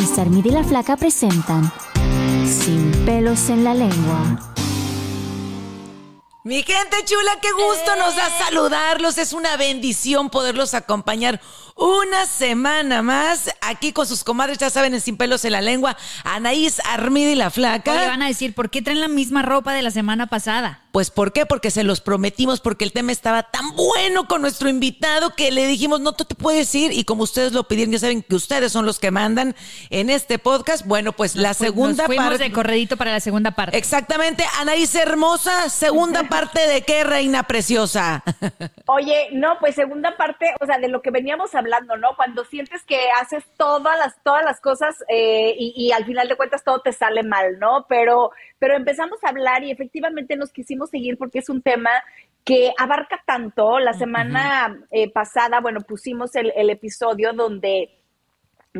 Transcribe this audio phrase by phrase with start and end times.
[0.00, 1.72] Y la Flaca presentan
[2.46, 4.54] Sin pelos en la lengua.
[6.44, 9.18] Mi gente chula, qué gusto nos da saludarlos.
[9.18, 11.40] Es una bendición poderlos acompañar
[11.78, 15.96] una semana más aquí con sus comadres, ya saben, en Sin Pelos en la Lengua,
[16.24, 17.92] Anaís, Armida y la Flaca.
[17.92, 20.82] Oye, van a decir, ¿por qué traen la misma ropa de la semana pasada?
[20.90, 21.46] Pues ¿por qué?
[21.46, 25.66] Porque se los prometimos, porque el tema estaba tan bueno con nuestro invitado que le
[25.68, 26.92] dijimos, no, tú te puedes ir.
[26.92, 29.54] Y como ustedes lo pidieron, ya saben que ustedes son los que mandan
[29.90, 30.84] en este podcast.
[30.84, 32.42] Bueno, pues la segunda Nos fuimos parte.
[32.42, 33.76] de corredito para la segunda parte.
[33.78, 38.24] Exactamente, Anaís hermosa, segunda parte de qué, reina preciosa.
[38.86, 42.16] Oye, no, pues segunda parte, o sea, de lo que veníamos hablando, ¿no?
[42.16, 46.36] Cuando sientes que haces todas las, todas las cosas eh, y, y al final de
[46.36, 47.86] cuentas todo te sale mal, ¿no?
[47.88, 51.90] Pero, pero empezamos a hablar y efectivamente nos quisimos seguir porque es un tema
[52.44, 53.78] que abarca tanto.
[53.78, 57.97] La semana eh, pasada, bueno, pusimos el, el episodio donde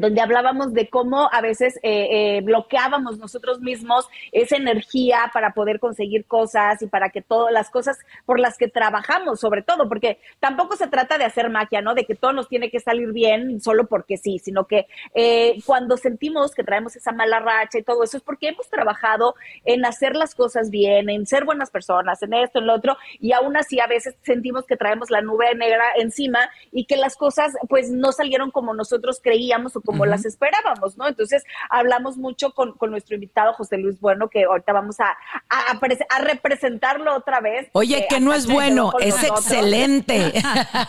[0.01, 5.81] donde hablábamos de cómo a veces eh, eh, bloqueábamos nosotros mismos esa energía para poder
[5.81, 10.19] conseguir cosas y para que todas las cosas por las que trabajamos, sobre todo, porque
[10.41, 11.95] tampoco se trata de hacer magia, ¿no?
[11.95, 15.97] De que todo nos tiene que salir bien solo porque sí, sino que eh, cuando
[15.97, 19.35] sentimos que traemos esa mala racha y todo eso es porque hemos trabajado
[19.65, 23.33] en hacer las cosas bien, en ser buenas personas, en esto, en lo otro, y
[23.33, 27.55] aún así a veces sentimos que traemos la nube negra encima y que las cosas
[27.69, 31.09] pues no salieron como nosotros creíamos o como las esperábamos, ¿no?
[31.09, 35.17] Entonces hablamos mucho con, con, nuestro invitado José Luis Bueno, que ahorita vamos a,
[35.49, 37.71] a, a representarlo otra vez.
[37.73, 39.51] Oye, que no es bueno, es nosotros.
[39.51, 40.35] excelente.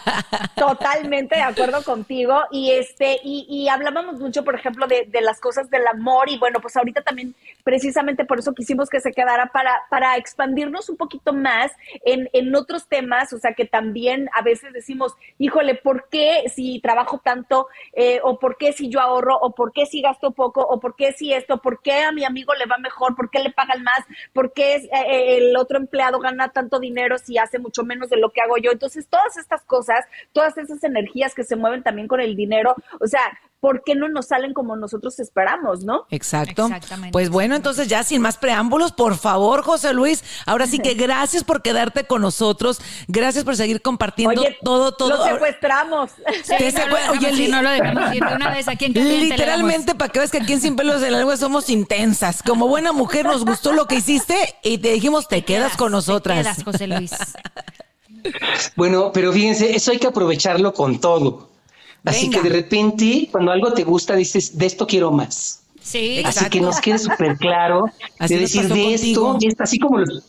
[0.57, 2.41] Totalmente de acuerdo contigo.
[2.51, 6.29] Y este, y, y hablábamos mucho, por ejemplo, de, de, las cosas del amor.
[6.29, 7.33] Y bueno, pues ahorita también,
[7.63, 11.71] precisamente por eso quisimos que se quedara para, para expandirnos un poquito más
[12.03, 13.31] en, en otros temas.
[13.31, 17.67] O sea, que también a veces decimos, híjole, ¿por qué si trabajo tanto?
[17.93, 19.37] Eh, o por qué si yo ahorro?
[19.39, 20.61] ¿O por qué si gasto poco?
[20.61, 21.61] ¿O por qué si esto?
[21.61, 23.15] ¿Por qué a mi amigo le va mejor?
[23.15, 24.05] ¿Por qué le pagan más?
[24.33, 28.17] ¿Por qué es, eh, el otro empleado gana tanto dinero si hace mucho menos de
[28.17, 28.71] lo que hago yo?
[28.71, 33.07] Entonces, todas estas cosas, todas esas energías que se mueven también con el dinero, o
[33.07, 33.21] sea,
[33.59, 36.05] ¿por qué no nos salen como nosotros esperamos, no?
[36.09, 36.65] Exacto.
[36.65, 37.11] Exactamente.
[37.11, 41.43] Pues bueno, entonces ya sin más preámbulos, por favor, José Luis, ahora sí que gracias
[41.43, 45.09] por quedarte con nosotros, gracias por seguir compartiendo Oye, todo, todo.
[45.09, 46.11] Lo secuestramos.
[46.43, 49.95] Sí, no, lo Oye, li no lo dejamos ir de una vez aquí en Literalmente,
[49.95, 52.43] para que veas que aquí en Sin Pelos de la Lengua somos intensas.
[52.43, 55.77] Como buena mujer nos gustó lo que hiciste y te dijimos, te, te quedas, quedas,
[55.77, 56.37] con nosotras.
[56.37, 57.11] Te quedas, José Luis.
[58.75, 61.49] Bueno, pero fíjense, eso hay que aprovecharlo con todo.
[62.05, 62.41] Así Venga.
[62.41, 65.61] que de repente, cuando algo te gusta, dices, de esto quiero más.
[65.81, 66.49] Sí, Así exacto.
[66.51, 67.85] que nos quede súper claro
[68.19, 70.23] así de decir, de esto, de esto, así como los,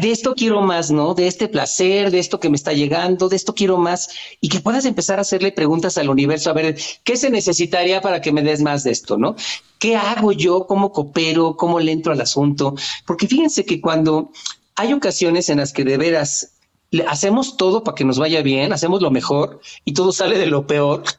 [0.00, 1.14] de esto quiero más, ¿no?
[1.14, 4.10] De este placer, de esto que me está llegando, de esto quiero más.
[4.40, 8.20] Y que puedas empezar a hacerle preguntas al universo, a ver, ¿qué se necesitaría para
[8.20, 9.36] que me des más de esto, ¿no?
[9.78, 10.66] ¿Qué hago yo?
[10.66, 11.56] ¿Cómo coopero?
[11.56, 12.74] ¿Cómo le entro al asunto?
[13.06, 14.30] Porque fíjense que cuando
[14.76, 16.52] hay ocasiones en las que de veras
[17.06, 20.66] hacemos todo para que nos vaya bien, hacemos lo mejor y todo sale de lo
[20.66, 21.04] peor.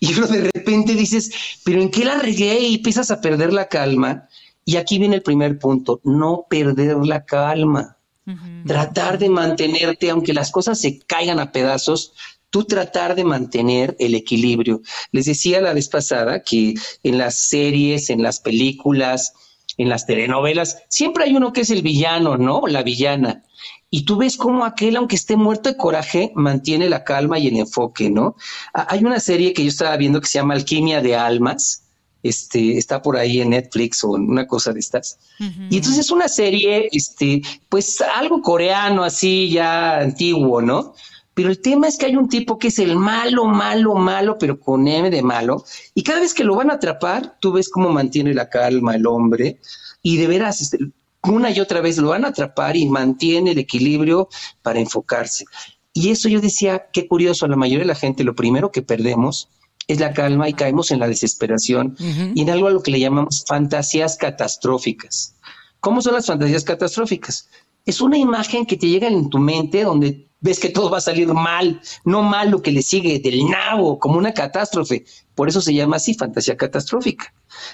[0.00, 2.58] Y uno de repente dices, pero ¿en qué la regué?
[2.58, 4.26] Y empiezas a perder la calma.
[4.64, 7.98] Y aquí viene el primer punto, no perder la calma.
[8.26, 8.66] Uh -huh.
[8.66, 12.14] Tratar de mantenerte, aunque las cosas se caigan a pedazos,
[12.50, 14.80] tú tratar de mantener el equilibrio.
[15.12, 19.34] Les decía la vez pasada que en las series, en las películas,
[19.76, 22.62] en las telenovelas, siempre hay uno que es el villano, ¿no?
[22.66, 23.44] La villana
[23.90, 27.56] y tú ves cómo aquel, aunque esté muerto de coraje, mantiene la calma y el
[27.56, 28.36] enfoque, ¿no?
[28.74, 31.84] Hay una serie que yo estaba viendo que se llama Alquimia de Almas,
[32.22, 35.18] este, está por ahí en Netflix o en una cosa de estas.
[35.38, 40.94] Y entonces es una serie, este, pues algo coreano así ya antiguo, ¿no?
[41.38, 44.58] Pero el tema es que hay un tipo que es el malo, malo, malo, pero
[44.58, 45.64] con M de malo.
[45.94, 49.06] Y cada vez que lo van a atrapar, tú ves cómo mantiene la calma el
[49.06, 49.60] hombre.
[50.02, 50.78] Y de veras, este,
[51.22, 54.28] una y otra vez lo van a atrapar y mantiene el equilibrio
[54.62, 55.44] para enfocarse.
[55.92, 59.48] Y eso yo decía, qué curioso, la mayoría de la gente lo primero que perdemos
[59.86, 61.96] es la calma y caemos en la desesperación
[62.34, 65.36] y en algo a lo que le llamamos fantasías catastróficas.
[65.78, 67.48] ¿Cómo son las fantasías catastróficas?
[67.84, 71.02] Es una imagen que te llega en tu mente donde ves que todo va a
[71.02, 75.04] salir mal, no mal lo que le sigue del nabo, como una catástrofe.
[75.34, 77.32] Por eso se llama así, fantasía catastrófica.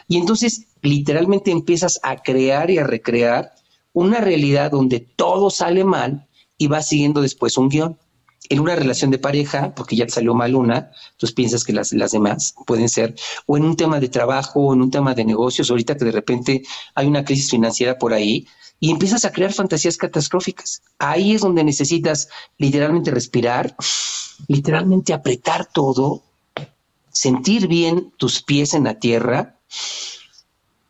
[0.08, 3.52] Y entonces literalmente empiezas a crear y a recrear
[3.92, 7.98] una realidad donde todo sale mal y va siguiendo después un guion
[8.48, 11.92] en una relación de pareja, porque ya te salió mal una, tú piensas que las,
[11.92, 13.14] las demás pueden ser,
[13.46, 16.12] o en un tema de trabajo, o en un tema de negocios, ahorita que de
[16.12, 16.62] repente
[16.94, 18.46] hay una crisis financiera por ahí,
[18.80, 20.82] y empiezas a crear fantasías catastróficas.
[20.98, 23.76] Ahí es donde necesitas literalmente respirar,
[24.48, 26.22] literalmente apretar todo,
[27.10, 29.58] sentir bien tus pies en la tierra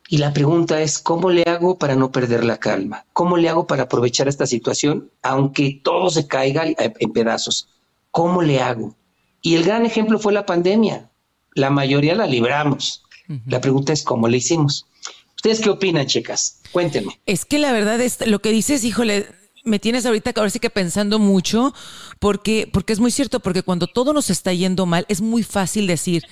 [0.07, 3.05] y la pregunta es, ¿cómo le hago para no perder la calma?
[3.13, 7.69] ¿Cómo le hago para aprovechar esta situación aunque todo se caiga en pedazos?
[8.11, 8.95] ¿Cómo le hago?
[9.41, 11.09] Y el gran ejemplo fue la pandemia.
[11.53, 13.03] La mayoría la libramos.
[13.47, 14.85] La pregunta es, ¿cómo le hicimos?
[15.35, 16.61] ¿Ustedes qué opinan, chicas?
[16.71, 17.19] Cuéntenme.
[17.25, 19.27] Es que la verdad es lo que dices, híjole,
[19.63, 21.73] me tienes ahorita ahora sí que pensando mucho,
[22.19, 25.87] porque, porque es muy cierto, porque cuando todo nos está yendo mal, es muy fácil
[25.87, 26.23] decir,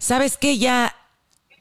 [0.00, 0.58] ¿sabes qué?
[0.58, 0.96] Ya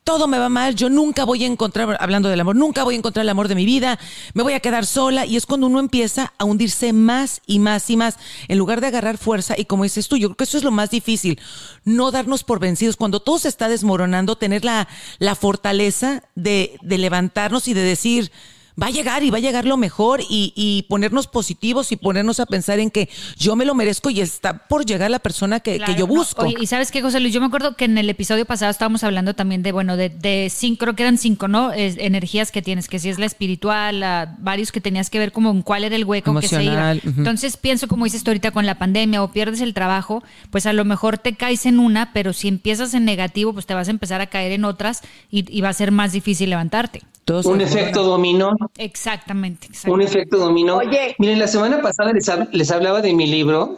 [0.04, 2.98] todo me va mal, yo nunca voy a encontrar, hablando del amor, nunca voy a
[2.98, 4.00] encontrar el amor de mi vida,
[4.34, 7.90] me voy a quedar sola y es cuando uno empieza a hundirse más y más
[7.90, 8.18] y más,
[8.48, 10.72] en lugar de agarrar fuerza y como dices tú, yo creo que eso es lo
[10.72, 11.40] más difícil,
[11.86, 14.88] no darnos por vencidos, cuando todo se está desmoronando, tener la,
[15.20, 18.32] la fortaleza de, de levantarnos y de decir,
[18.82, 22.46] va a llegar y va a llegar lo mejor y, ponernos positivos y ponernos a
[22.46, 26.08] pensar en que yo me lo merezco y está por llegar la persona que, yo
[26.08, 26.46] busco.
[26.46, 29.34] y sabes qué, José Luis, yo me acuerdo que en el episodio pasado estábamos hablando
[29.34, 31.72] también de, bueno, de, de cinco, creo que eran cinco, ¿no?
[31.74, 35.52] energías que tienes, que si es la espiritual, la, varios que tenías que ver como
[35.52, 36.92] en cuál era el hueco que se iba.
[36.92, 40.74] Entonces pienso, como dices tú ahorita con la pandemia o pierdes el trabajo, pues a
[40.74, 43.92] lo mejor te caes en una, pero si empiezas en negativo, pues te vas a
[43.92, 47.02] empezar a caer en otras y va a ser más difícil levantarte
[47.46, 48.56] un efecto dominó.
[48.78, 50.78] Exactamente, Un efecto dominó.
[50.78, 51.16] Oye.
[51.20, 52.12] Miren, la semana pasada
[52.52, 53.78] les, hablaba de mi libro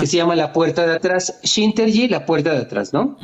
[0.00, 1.40] que se llama La Puerta de Atrás.
[1.42, 3.16] Shinterji, La Puerta de Atrás, ¿no?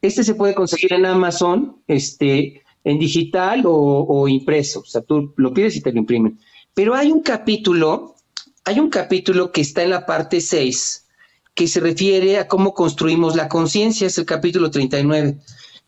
[0.00, 4.80] Este se puede conseguir en Amazon, este, en digital o, impreso.
[4.80, 6.38] O sea, tú lo pides y te lo imprimen.
[6.74, 8.16] Pero hay un capítulo,
[8.64, 11.06] hay un capítulo que está en la parte 6
[11.54, 15.36] que se refiere a cómo construimos la conciencia, es el capítulo 39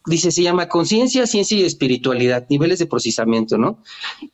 [0.07, 3.79] dice, se llama conciencia, ciencia y espiritualidad, niveles de procesamiento, ¿no?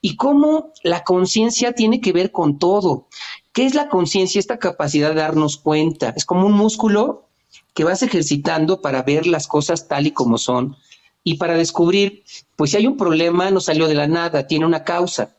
[0.00, 3.06] Y cómo la conciencia tiene que ver con todo.
[3.52, 4.38] ¿Qué es la conciencia?
[4.38, 6.12] Esta capacidad de darnos cuenta.
[6.16, 7.28] Es como un músculo
[7.74, 10.76] que vas ejercitando para ver las cosas tal y como son
[11.22, 12.24] y para descubrir,
[12.56, 15.36] pues si hay un problema, no salió de la nada, tiene una causa.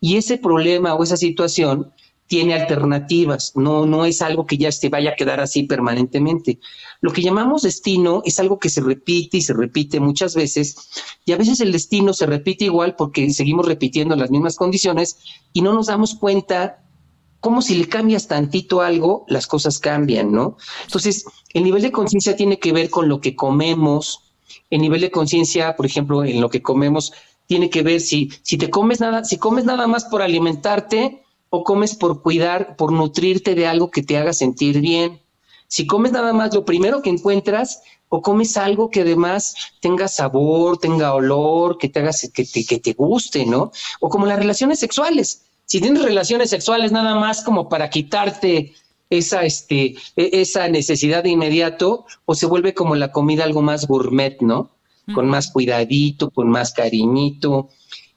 [0.00, 1.92] Y ese problema o esa situación
[2.28, 6.60] tiene alternativas, no, no es algo que ya se vaya a quedar así permanentemente.
[7.00, 10.76] Lo que llamamos destino es algo que se repite y se repite muchas veces,
[11.24, 15.18] y a veces el destino se repite igual porque seguimos repitiendo las mismas condiciones
[15.54, 16.84] y no nos damos cuenta
[17.40, 20.58] cómo si le cambias tantito algo, las cosas cambian, ¿no?
[20.84, 21.24] Entonces,
[21.54, 24.34] el nivel de conciencia tiene que ver con lo que comemos,
[24.68, 27.12] el nivel de conciencia, por ejemplo, en lo que comemos,
[27.46, 31.64] tiene que ver si, si te comes nada, si comes nada más por alimentarte, o
[31.64, 35.20] comes por cuidar, por nutrirte de algo que te haga sentir bien.
[35.66, 40.78] Si comes nada más lo primero que encuentras, o comes algo que además tenga sabor,
[40.78, 43.70] tenga olor, que te haga que te, que te guste, ¿no?
[44.00, 45.42] O como las relaciones sexuales.
[45.66, 48.74] Si tienes relaciones sexuales nada más como para quitarte
[49.10, 53.86] esa, este, e, esa necesidad de inmediato, o se vuelve como la comida algo más
[53.86, 54.70] gourmet, ¿no?
[55.14, 57.68] Con más cuidadito, con más cariñito.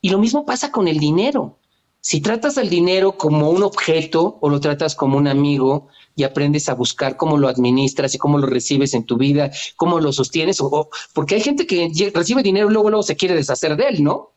[0.01, 1.57] Y lo mismo pasa con el dinero.
[2.01, 6.67] Si tratas al dinero como un objeto o lo tratas como un amigo y aprendes
[6.67, 10.59] a buscar cómo lo administras y cómo lo recibes en tu vida, cómo lo sostienes,
[10.61, 14.03] o, porque hay gente que recibe dinero y luego, luego se quiere deshacer de él,
[14.03, 14.31] ¿no?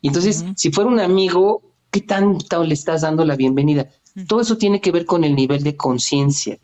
[0.00, 3.88] Y entonces, si fuera un amigo, ¿qué tanto le estás dando la bienvenida?
[4.28, 6.58] Todo eso tiene que ver con el nivel de conciencia.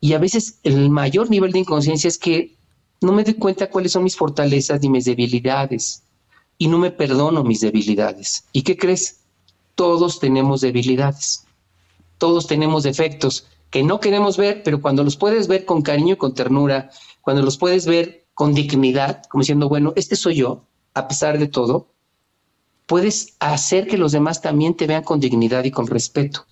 [0.00, 2.56] Y a veces el mayor nivel de inconsciencia es que
[3.00, 6.02] no me doy cuenta cuáles son mis fortalezas ni mis debilidades.
[6.56, 8.44] Y no me perdono mis debilidades.
[8.52, 9.20] ¿Y qué crees?
[9.78, 11.46] Todos tenemos debilidades,
[12.18, 16.16] todos tenemos defectos que no queremos ver, pero cuando los puedes ver con cariño y
[16.16, 21.06] con ternura, cuando los puedes ver con dignidad, como diciendo, bueno, este soy yo, a
[21.06, 21.86] pesar de todo,
[22.86, 26.44] puedes hacer que los demás también te vean con dignidad y con respeto.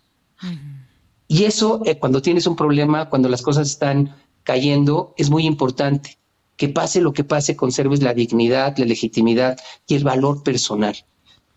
[1.26, 4.14] Y eso, eh, cuando tienes un problema, cuando las cosas están
[4.45, 6.16] cayendo, es muy importante.
[6.56, 10.95] Que pase lo que pase, conserves la dignidad, la legitimidad y el valor personal.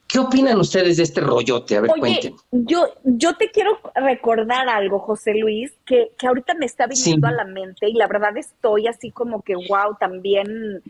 [0.09, 1.77] ¿Qué opinan ustedes de este rollote?
[1.77, 6.65] A ver, Oye, Yo, yo te quiero recordar algo, José Luis, que, que ahorita me
[6.65, 10.81] está viniendo a la mente y la verdad estoy así como que, wow, también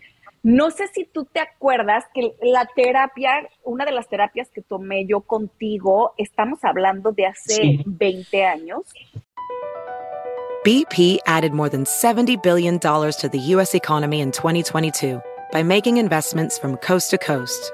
[0.41, 5.05] no sé si tú te acuerdas que la terapia, una de las terapias que tomé
[5.05, 7.83] yo contigo, estamos hablando de hace sí.
[7.85, 8.83] 20 años.
[10.63, 13.75] BP added more than $70 billion to the U.S.
[13.75, 15.21] economy in 2022
[15.51, 17.73] by making investments from coast to coast.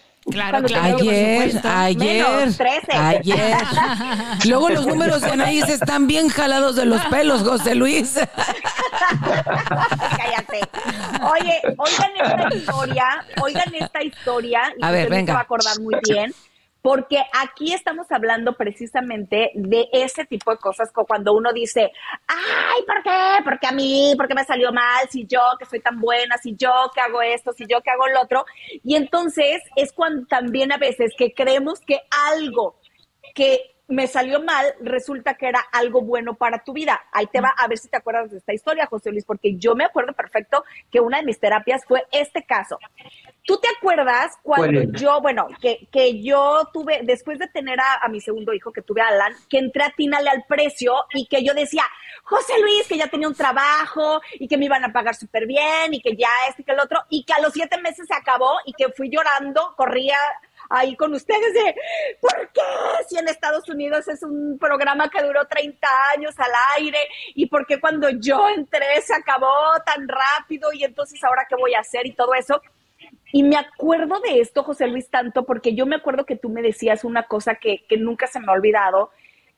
[0.29, 0.97] Claro, claro.
[0.97, 2.49] Ayer, ayer,
[2.91, 3.57] ayer.
[4.47, 8.19] Luego los números de Anaís están bien jalados de los pelos, José Luis.
[10.17, 10.61] Cállate.
[11.23, 14.61] Oye, oigan esta historia, oigan esta historia.
[14.77, 15.31] Y a ver, venga.
[15.31, 16.31] Se va a acordar muy bien
[16.81, 21.91] porque aquí estamos hablando precisamente de ese tipo de cosas, cuando uno dice,
[22.27, 23.43] ay, ¿por qué?
[23.43, 26.71] Porque a mí, porque me salió mal, si yo que soy tan buena, si yo
[26.93, 28.45] que hago esto, si yo que hago lo otro.
[28.83, 32.75] Y entonces es cuando también a veces que creemos que algo
[33.35, 37.01] que me salió mal, resulta que era algo bueno para tu vida.
[37.11, 39.75] Ahí te va a ver si te acuerdas de esta historia, José Luis, porque yo
[39.75, 42.79] me acuerdo perfecto que una de mis terapias fue este caso.
[43.43, 48.21] ¿Tú te acuerdas cuando yo, bueno, que, que yo tuve, después de tener a, mi
[48.21, 51.53] segundo hijo, que tuve a Alan, que entré a Tínale al precio y que yo
[51.53, 51.83] decía,
[52.23, 55.93] José Luis, que ya tenía un trabajo y que me iban a pagar súper bien
[55.93, 58.13] y que ya este y que el otro, y que a los siete meses se
[58.13, 60.17] acabó y que fui llorando, corría
[60.71, 61.75] ahí con ustedes de,
[62.19, 62.61] ¿por qué?
[63.07, 66.99] Si en Estados Unidos es un programa que duró 30 años al aire
[67.35, 69.51] y por qué cuando yo entré se acabó
[69.85, 72.61] tan rápido y entonces ahora qué voy a hacer y todo eso.
[73.33, 76.61] Y me acuerdo de esto, José Luis, tanto porque yo me acuerdo que tú me
[76.61, 79.11] decías una cosa que, que nunca se me ha olvidado,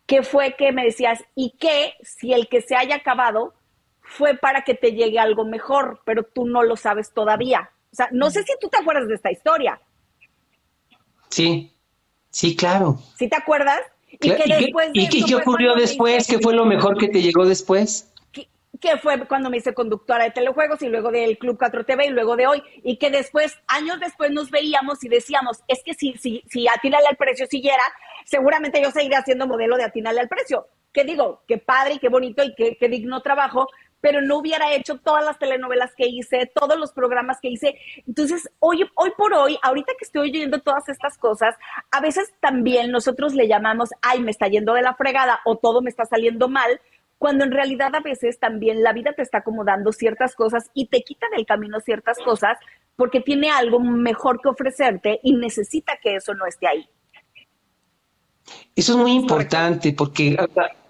[0.06, 3.54] que fue que me decías, y que si el que se haya acabado
[4.02, 7.72] fue para que te llegue algo mejor, pero tú no lo sabes todavía.
[7.92, 9.80] O sea, no sé si tú te acuerdas de esta historia.
[11.34, 11.72] Sí,
[12.30, 13.00] sí, claro.
[13.18, 13.80] ¿Sí te acuerdas?
[14.12, 16.28] ¿Y, qué, ocurrió después?
[16.28, 18.10] ¿Qué fue lo mejor que te llegó después?
[18.80, 22.10] que fue cuando me hice conductora de telejuegos y luego del Club 4 TV y
[22.10, 26.14] luego de hoy, y que después, años después nos veíamos y decíamos, es que si,
[26.18, 27.84] si, si Atínale al precio siguiera,
[28.26, 30.68] seguramente yo seguiría siendo modelo de Atínale al precio.
[30.92, 31.44] ¿Qué digo?
[31.48, 33.70] Qué padre y qué bonito y qué, qué digno trabajo,
[34.04, 37.78] pero no hubiera hecho todas las telenovelas que hice, todos los programas que hice.
[38.06, 41.56] Entonces, hoy, hoy por hoy, ahorita que estoy oyendo todas estas cosas,
[41.90, 45.82] a veces también nosotros le llamamos, ay, me está yendo de la fregada o todo
[45.82, 46.82] me está saliendo mal,
[47.18, 51.02] cuando en realidad a veces también la vida te está acomodando ciertas cosas y te
[51.04, 52.58] quita del camino ciertas cosas
[52.98, 56.90] porque tiene algo mejor que ofrecerte y necesita que eso no esté ahí.
[58.76, 60.36] Eso es muy importante porque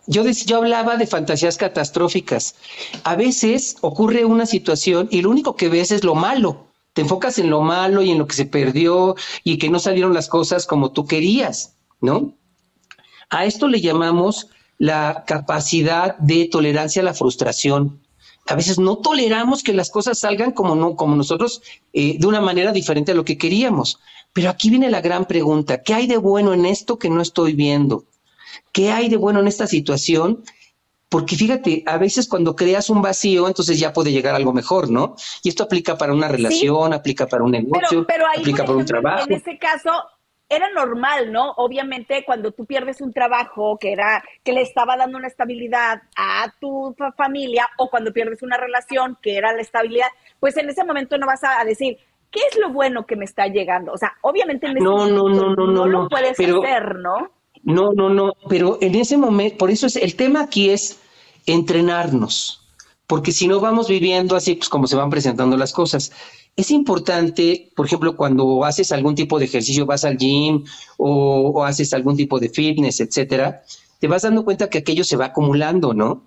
[0.08, 2.56] yo, yo hablaba de fantasías catastróficas.
[3.04, 6.68] A veces ocurre una situación y lo único que ves es lo malo.
[6.94, 10.14] Te enfocas en lo malo y en lo que se perdió y que no salieron
[10.14, 12.36] las cosas como tú querías, ¿no?
[13.30, 18.02] A esto le llamamos la capacidad de tolerancia a la frustración.
[18.46, 21.62] A veces no toleramos que las cosas salgan como, no, como nosotros,
[21.94, 24.00] eh, de una manera diferente a lo que queríamos.
[24.34, 27.54] Pero aquí viene la gran pregunta, ¿qué hay de bueno en esto que no estoy
[27.54, 28.06] viendo?
[28.72, 30.44] ¿Qué hay de bueno en esta situación?
[31.10, 35.16] Porque fíjate, a veces cuando creas un vacío, entonces ya puede llegar algo mejor, ¿no?
[35.44, 38.08] Y esto aplica para una relación, aplica para un negocio,
[38.38, 39.26] aplica para un trabajo.
[39.28, 39.92] En este caso,
[40.50, 41.52] era normal, ¿no?
[41.58, 46.54] Obviamente cuando tú pierdes un trabajo que era que le estaba dando una estabilidad a
[46.60, 50.08] tu familia o cuando pierdes una relación que era la estabilidad,
[50.40, 51.98] pues en ese momento no vas a decir,
[52.32, 53.94] ¿qué es lo bueno que me está llegando?
[53.94, 57.32] O sea, obviamente en ese no, momento no, no, no, lo puedes hacer, ¿no?
[57.64, 60.98] No, no, no, pero en ese momento, por eso es el tema aquí es
[61.46, 62.62] entrenarnos,
[63.08, 66.12] porque si no vamos viviendo así, pues como se van presentando las cosas.
[66.56, 70.66] es importante, por ejemplo, cuando haces algún tipo de ejercicio, vas al gym
[70.98, 73.64] o, haces algún tipo de fitness, etcétera,
[74.00, 76.24] te vas dando cuenta que aquello se va acumulando, ¿no?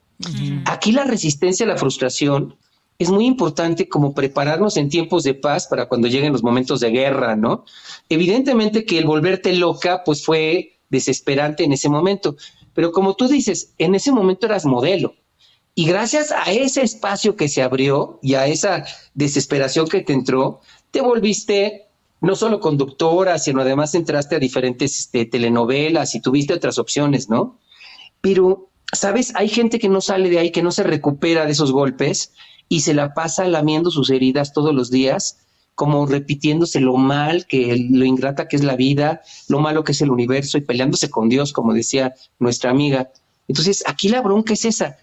[0.64, 2.56] Aquí la resistencia a la frustración
[2.98, 6.90] es muy importante como prepararnos en tiempos de paz para cuando lleguen los momentos de
[6.90, 7.64] guerra, ¿no?
[8.08, 12.36] Evidentemente que el volverte loca, pues fue desesperante en ese momento,
[12.74, 15.14] pero como tú dices, en ese momento eras modelo.
[15.74, 20.60] Y gracias a ese espacio que se abrió y a esa desesperación que te entró,
[20.90, 21.86] te volviste
[22.20, 27.58] no solo conductora, sino además entraste a diferentes este, telenovelas y tuviste otras opciones, ¿no?
[28.20, 29.34] Pero, ¿sabes?
[29.36, 32.32] Hay gente que no sale de ahí, que no se recupera de esos golpes
[32.68, 35.45] y se la pasa lamiendo sus heridas todos los días,
[35.76, 40.00] como repitiéndose lo mal, que lo ingrata que es la vida, lo malo que es
[40.00, 43.12] el universo y peleándose con Dios, como decía nuestra amiga.
[43.46, 44.96] Entonces, aquí la bronca es esa.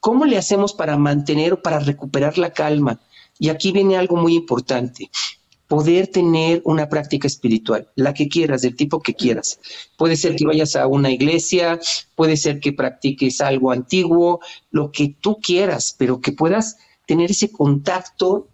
[0.00, 3.00] ¿Cómo le hacemos para mantener o para recuperar la calma?
[3.38, 5.10] Y aquí viene algo muy importante.
[5.66, 9.58] Poder tener una práctica espiritual, la que quieras, del tipo que quieras.
[9.96, 11.80] Puede ser que vayas a una iglesia,
[12.14, 17.50] puede ser que practiques algo antiguo, lo que tú quieras, pero que puedas tener ese
[17.50, 18.48] contacto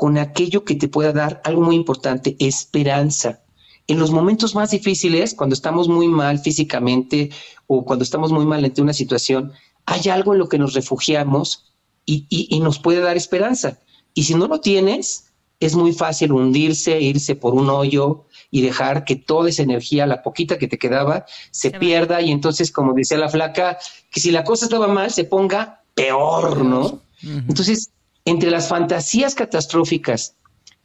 [0.00, 3.42] con aquello que te pueda dar algo muy importante, esperanza.
[3.86, 7.28] En los momentos más difíciles, cuando estamos muy mal físicamente
[7.66, 9.52] o cuando estamos muy mal ante una situación,
[9.84, 11.74] hay algo en lo que nos refugiamos
[12.06, 13.78] y, nos puede dar esperanza.
[14.14, 19.04] Y si no lo tienes, es muy fácil hundirse, irse por un hoyo y dejar
[19.04, 23.18] que toda esa energía, la poquita que te quedaba, se, pierda y entonces, como decía
[23.18, 23.76] la flaca,
[24.10, 27.02] que si la cosa estaba mal, se ponga peor, ¿no?
[27.22, 27.90] Entonces,
[28.24, 30.36] entre las fantasías catastróficas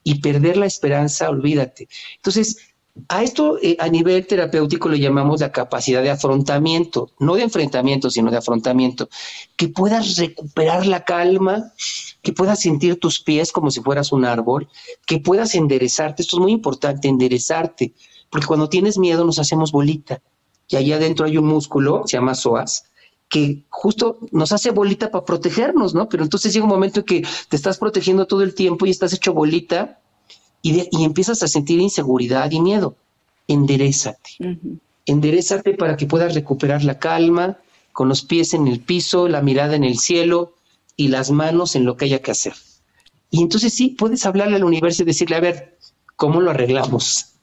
[0.03, 1.87] y perder la esperanza, olvídate.
[2.17, 2.57] Entonces,
[3.09, 8.09] a esto eh, a nivel terapéutico le llamamos la capacidad de afrontamiento, no de enfrentamiento,
[8.09, 9.09] sino de afrontamiento,
[9.57, 11.73] que puedas recuperar la calma,
[12.21, 14.69] que puedas sentir tus pies como si fueras un árbol,
[15.05, 17.93] que puedas enderezarte, esto es muy importante, enderezarte,
[18.29, 20.21] porque cuando tienes miedo nos hacemos bolita,
[20.67, 22.85] y allá adentro hay un músculo, se llama psoas,
[23.35, 26.07] que justo nos hace bolita para protegernos, ¿no?
[26.07, 29.11] Pero entonces llega un momento en que te estás protegiendo todo el tiempo y estás
[29.11, 29.99] hecho bolita
[30.61, 32.95] y, empiezas a sentir inseguridad y miedo.
[33.49, 34.29] Enderezate.
[35.05, 37.57] Enderezate para que puedas recuperar la calma,
[37.91, 40.53] con los pies en el piso, la mirada en el cielo
[40.95, 42.53] y las manos en lo que haya que hacer.
[43.31, 45.77] Y entonces sí, puedes hablarle al universo y decirle, a ver,
[46.15, 47.34] ¿cómo lo arreglamos?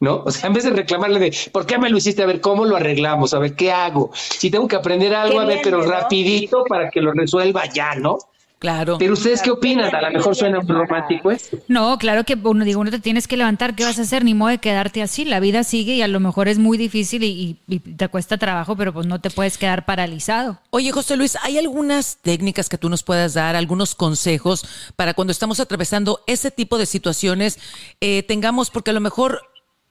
[0.00, 0.22] ¿No?
[0.24, 2.22] O sea, en vez de reclamarle de, ¿por qué me lo hiciste?
[2.22, 3.34] A ver, ¿cómo lo arreglamos?
[3.34, 4.10] A ver, ¿qué hago?
[4.14, 8.18] Si tengo que aprender algo, a ver, pero rapidito para que lo resuelva ya, ¿no?
[8.60, 8.98] Claro.
[8.98, 9.94] Pero ustedes qué opinan?
[9.94, 11.40] A lo mejor suena romántico ¿eh?
[11.66, 14.22] No, claro que uno digo, uno te tienes que levantar, ¿qué vas a hacer?
[14.22, 15.24] Ni modo de quedarte así.
[15.24, 17.56] La vida sigue y a lo mejor es muy difícil y,
[17.96, 20.58] te cuesta trabajo, pero pues no te puedes quedar paralizado.
[20.68, 25.32] Oye, José Luis, ¿hay algunas técnicas que tú nos puedas dar, algunos consejos para cuando
[25.32, 27.58] estamos atravesando ese tipo de situaciones,
[28.02, 29.40] eh, tengamos, porque a lo mejor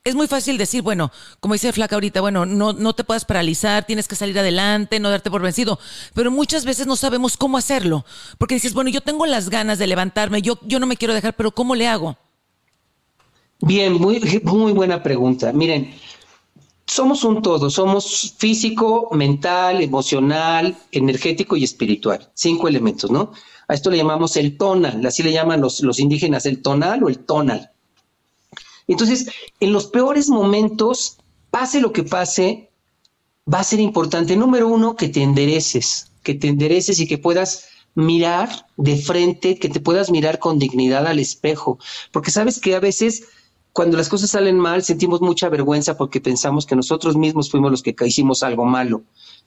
[0.10, 3.86] es muy fácil decir, bueno, como dice Flaca ahorita, bueno, no, no te puedes paralizar,
[3.86, 5.80] tienes que salir adelante, no darte por vencido,
[6.14, 8.06] pero muchas veces no sabemos cómo hacerlo,
[8.38, 11.36] porque dices, bueno, yo tengo las ganas de levantarme, yo, yo no me quiero dejar,
[11.36, 12.18] pero ¿cómo le hago?
[13.62, 15.52] Bien, muy, muy buena pregunta.
[15.52, 15.94] Miren,
[16.86, 23.32] somos un todo, somos físico, mental, emocional, energético y espiritual, cinco elementos, ¿no?
[23.68, 27.10] A esto le llamamos el tonal, así le llaman los, los indígenas, el tonal o
[27.10, 27.72] el tonal.
[28.90, 31.18] Entonces, en los peores momentos,
[31.52, 32.72] pase lo que pase,
[33.52, 37.70] va a ser importante, número uno, que te endereces, que te endereces y que puedas
[37.96, 41.80] mirar de frente, que te puedas mirar con dignidad al espejo,
[42.12, 43.24] porque sabes que a veces
[43.74, 47.84] cuando las cosas salen mal sentimos mucha vergüenza porque pensamos que nosotros mismos fuimos los
[47.84, 49.04] que hicimos algo malo.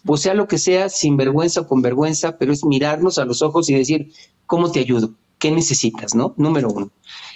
[0.07, 3.43] O sea lo que sea, sin vergüenza o con vergüenza, pero es mirarnos a los
[3.43, 4.13] ojos y decir,
[4.47, 5.11] ¿cómo te ayudo?
[5.39, 6.15] ¿Qué necesitas?
[6.15, 6.35] ¿No?
[6.37, 6.91] Número uno.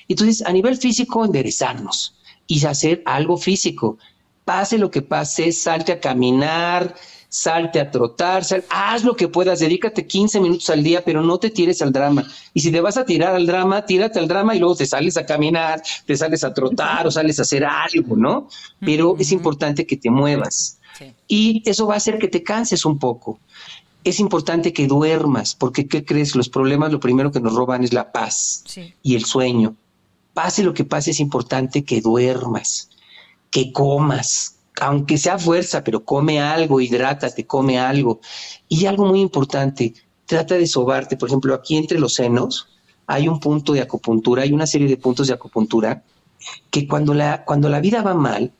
[0.08, 2.16] Entonces, a nivel físico, enderezarnos
[2.46, 3.98] y hacer algo físico.
[4.44, 6.94] Pase lo que pase, salte a caminar,
[7.28, 11.50] salte a trotar, haz lo que puedas, dedícate 15 minutos al día, pero no te
[11.50, 12.24] tires al drama.
[12.54, 15.16] Y si te vas a tirar al drama, tírate al drama y luego te sales
[15.16, 18.48] a caminar, te sales a trotar o sales a hacer algo, ¿no?
[18.80, 20.78] Pero es importante que te muevas.
[21.28, 23.38] Y eso va a hacer que te canses un poco.
[24.04, 26.36] Es importante que duermas, porque ¿qué crees?
[26.36, 28.64] Los problemas lo primero que nos roban es la paz
[29.02, 29.74] y el sueño
[30.36, 32.90] pase lo que pase, es importante que duermas,
[33.50, 38.20] que comas, aunque sea fuerza, pero come algo, hidrátate, come algo.
[38.68, 39.94] Y algo muy importante,
[40.26, 41.16] trata de sobarte.
[41.16, 42.68] Por ejemplo, aquí entre los senos
[43.06, 46.02] hay un punto de acupuntura, hay una serie de puntos de acupuntura
[46.70, 48.52] que cuando la, cuando la vida va mal,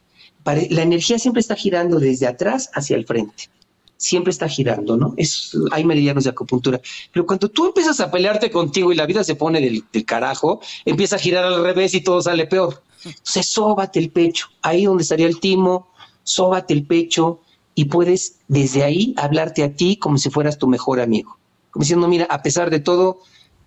[0.70, 3.50] la energía siempre está girando desde atrás hacia el frente.
[3.96, 5.14] Siempre está girando, ¿no?
[5.16, 6.80] Es, hay meridianos de acupuntura.
[7.12, 11.16] Pero cuando tú empiezas a pelearte contigo y la vida se pone del, carajo, empieza
[11.16, 12.82] a girar al revés y todo sale peor.
[13.04, 14.48] Entonces, sóbate el pecho.
[14.62, 15.88] Ahí donde estaría el timo,
[16.22, 17.40] sóbate el pecho
[17.74, 21.38] y puedes desde ahí hablarte a ti como si fueras tu mejor amigo.
[21.70, 23.20] Como diciendo, mira, a pesar de todo,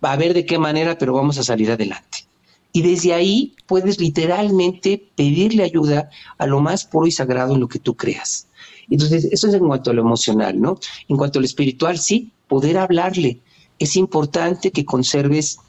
[0.04, 2.29] va a ver de qué manera, pero vamos a salir adelante.
[2.72, 7.68] Y desde ahí puedes literalmente pedirle ayuda a lo más puro y sagrado en lo
[7.68, 8.48] que tú creas.
[8.90, 10.80] Entonces, eso es en cuanto a lo emocional, ¿no?
[11.08, 13.40] En cuanto a lo espiritual, sí, poder hablarle.
[13.78, 15.60] Es importante que conserves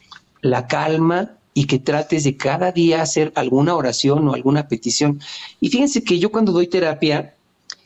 [0.43, 5.21] la calma y que trates de cada día hacer alguna oración o alguna petición.
[5.61, 7.35] Y fíjense que yo cuando doy terapia,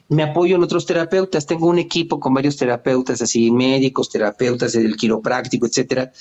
[0.09, 1.46] me apoyo en otros terapeutas.
[1.46, 6.12] Tengo un equipo con varios terapeutas, así médicos, terapeutas del quiropráctico, etcétera.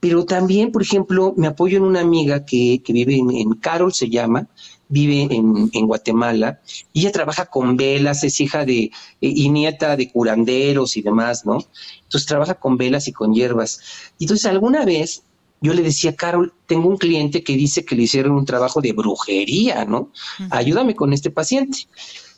[0.00, 4.46] Pero también, por ejemplo, me apoyo en una amiga que, vive en, Carol, se llama,
[4.88, 6.60] vive en, Guatemala,
[6.92, 11.44] y ella trabaja con velas, es hija de, eh, y nieta de curanderos y demás,
[11.44, 11.58] ¿no?
[12.02, 13.80] Entonces trabaja con velas y con hierbas.
[14.18, 15.22] Y entonces alguna vez
[15.60, 18.92] yo le decía, Carol, tengo un cliente que dice que le hicieron un trabajo de
[18.92, 20.12] brujería, ¿no?
[20.50, 21.88] Ayúdame con este paciente.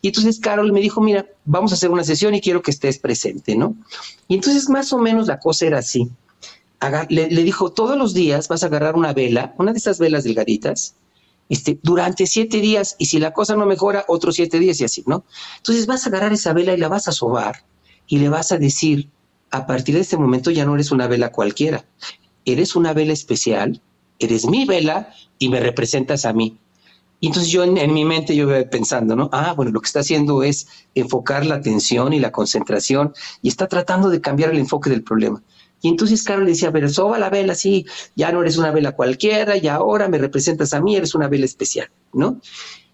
[0.00, 2.98] Y entonces Carol me dijo, mira, vamos a hacer una sesión y quiero que estés
[2.98, 3.76] presente, ¿no?
[4.28, 6.10] Y entonces más o menos la cosa era así
[7.08, 10.94] le, dijo, todos los días vas a agarrar una vela, una de esas velas delgaditas,
[11.48, 15.04] este, durante siete días, y si la cosa no mejora, otros siete días y así,
[15.06, 15.24] ¿no?
[15.58, 17.64] Entonces vas a agarrar esa vela y la vas a sobar
[18.06, 19.10] y le vas a decir,
[19.50, 21.84] a partir de este momento ya no eres una vela cualquiera,
[22.44, 23.82] eres una vela especial,
[24.18, 26.58] eres mi vela y me representas a mí.
[27.20, 29.28] Entonces yo en, mi mente yo pensando, ¿no?
[29.32, 33.12] Ah, bueno, lo que está haciendo es enfocar la atención y la concentración
[33.42, 35.42] y está tratando de cambiar el enfoque del problema.
[35.82, 38.92] Y entonces Carol le decía, pero soba la vela, sí, ya no eres una vela
[38.92, 42.40] cualquiera, y ahora me representas a mí, eres una vela especial, ¿no?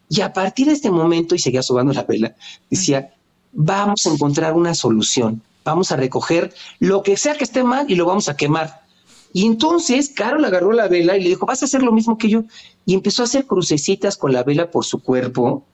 [0.09, 2.37] Y a partir de este momento, y seguía sobando la vela,
[2.71, 3.13] decía,
[3.53, 7.97] vamos a encontrar una solución, vamos a recoger lo que sea que esté mal y
[7.97, 8.83] lo vamos a quemar.
[9.33, 12.29] Y entonces Carol agarró la vela y le dijo, vas a hacer lo mismo que
[12.29, 12.45] yo.
[12.87, 15.65] Y empezó a hacer crucecitas con la vela por su cuerpo.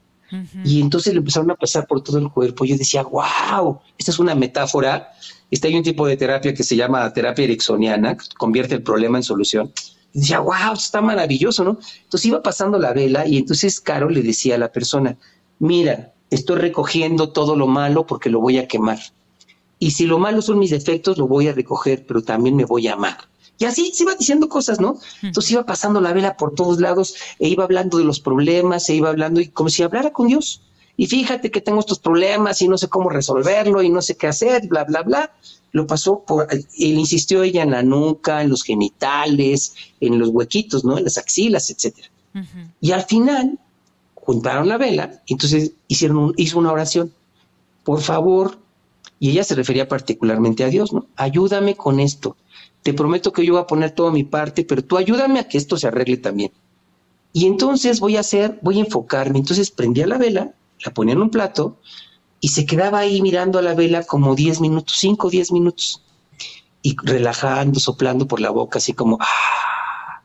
[0.63, 2.65] Y entonces le empezaron a pasar por todo el cuerpo.
[2.65, 5.11] Yo decía, wow, esta es una metáfora
[5.53, 9.19] este, hay un tipo de terapia que se llama terapia ericksoniana, que convierte el problema
[9.19, 9.71] en solución.
[10.11, 11.77] Y decía, wow, está maravilloso, ¿no?
[12.05, 15.15] Entonces iba pasando la vela y entonces Carol le decía a la persona,
[15.59, 18.97] mira, estoy recogiendo todo lo malo porque lo voy a quemar.
[19.77, 22.87] Y si lo malo son mis defectos, lo voy a recoger, pero también me voy
[22.87, 23.17] a amar.
[23.63, 24.99] Y así se iba diciendo cosas, ¿no?
[25.21, 28.95] Entonces iba pasando la vela por todos lados e iba hablando de los problemas, e
[28.95, 30.61] iba hablando y como si hablara con Dios
[30.95, 34.27] y fíjate que tengo estos problemas y no sé cómo resolverlo y no sé qué
[34.27, 35.31] hacer, bla, bla, bla.
[35.71, 40.85] Lo pasó por, él insistió ella en la nuca, en los genitales, en los huequitos,
[40.85, 40.97] ¿no?
[40.97, 42.09] En las axilas, etcétera.
[42.79, 43.59] Y al final
[44.15, 47.11] juntaron la vela, y entonces hicieron un, hizo una oración.
[47.83, 48.59] Por favor,
[49.19, 51.07] y ella se refería particularmente a Dios, ¿no?
[51.15, 52.35] Ayúdame con esto.
[52.83, 55.57] Te prometo que yo voy a poner toda mi parte, pero tú ayúdame a que
[55.57, 56.51] esto se arregle también.
[57.31, 59.39] Y entonces voy a hacer, voy a enfocarme.
[59.39, 61.77] Entonces prendía la vela la ponía en un plato
[62.39, 66.01] y se quedaba ahí mirando a la vela como 10 minutos, 5 o 10 minutos,
[66.81, 70.21] y relajando, soplando por la boca, así como, ¡ah!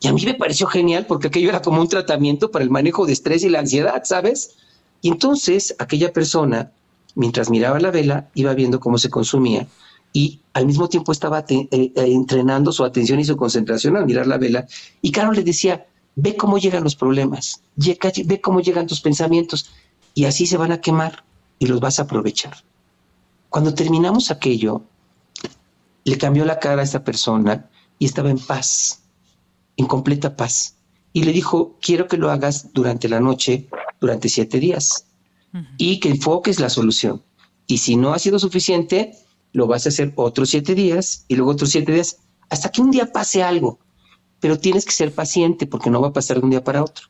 [0.00, 3.04] Y a mí me pareció genial porque aquello era como un tratamiento para el manejo
[3.04, 4.54] de estrés y la ansiedad, ¿sabes?
[5.02, 6.70] Y entonces aquella persona,
[7.16, 9.66] mientras miraba la vela, iba viendo cómo se consumía
[10.12, 14.26] y al mismo tiempo estaba eh, eh, entrenando su atención y su concentración al mirar
[14.26, 14.66] la vela.
[15.02, 19.70] Y Carol le decía, ve cómo llegan los problemas, ve cómo llegan tus pensamientos,
[20.14, 21.24] y así se van a quemar
[21.58, 22.56] y los vas a aprovechar.
[23.48, 24.82] Cuando terminamos aquello,
[26.04, 27.68] le cambió la cara a esta persona
[27.98, 29.02] y estaba en paz,
[29.76, 30.74] en completa paz.
[31.12, 33.68] Y le dijo, quiero que lo hagas durante la noche,
[34.00, 35.06] durante siete días,
[35.76, 37.22] y que enfoques la solución.
[37.66, 39.14] Y si no ha sido suficiente,
[39.52, 42.90] lo vas a hacer otros siete días y luego otros siete días, hasta que un
[42.90, 43.78] día pase algo.
[44.40, 47.06] Pero tienes que ser paciente porque no va a pasar de un día para otro.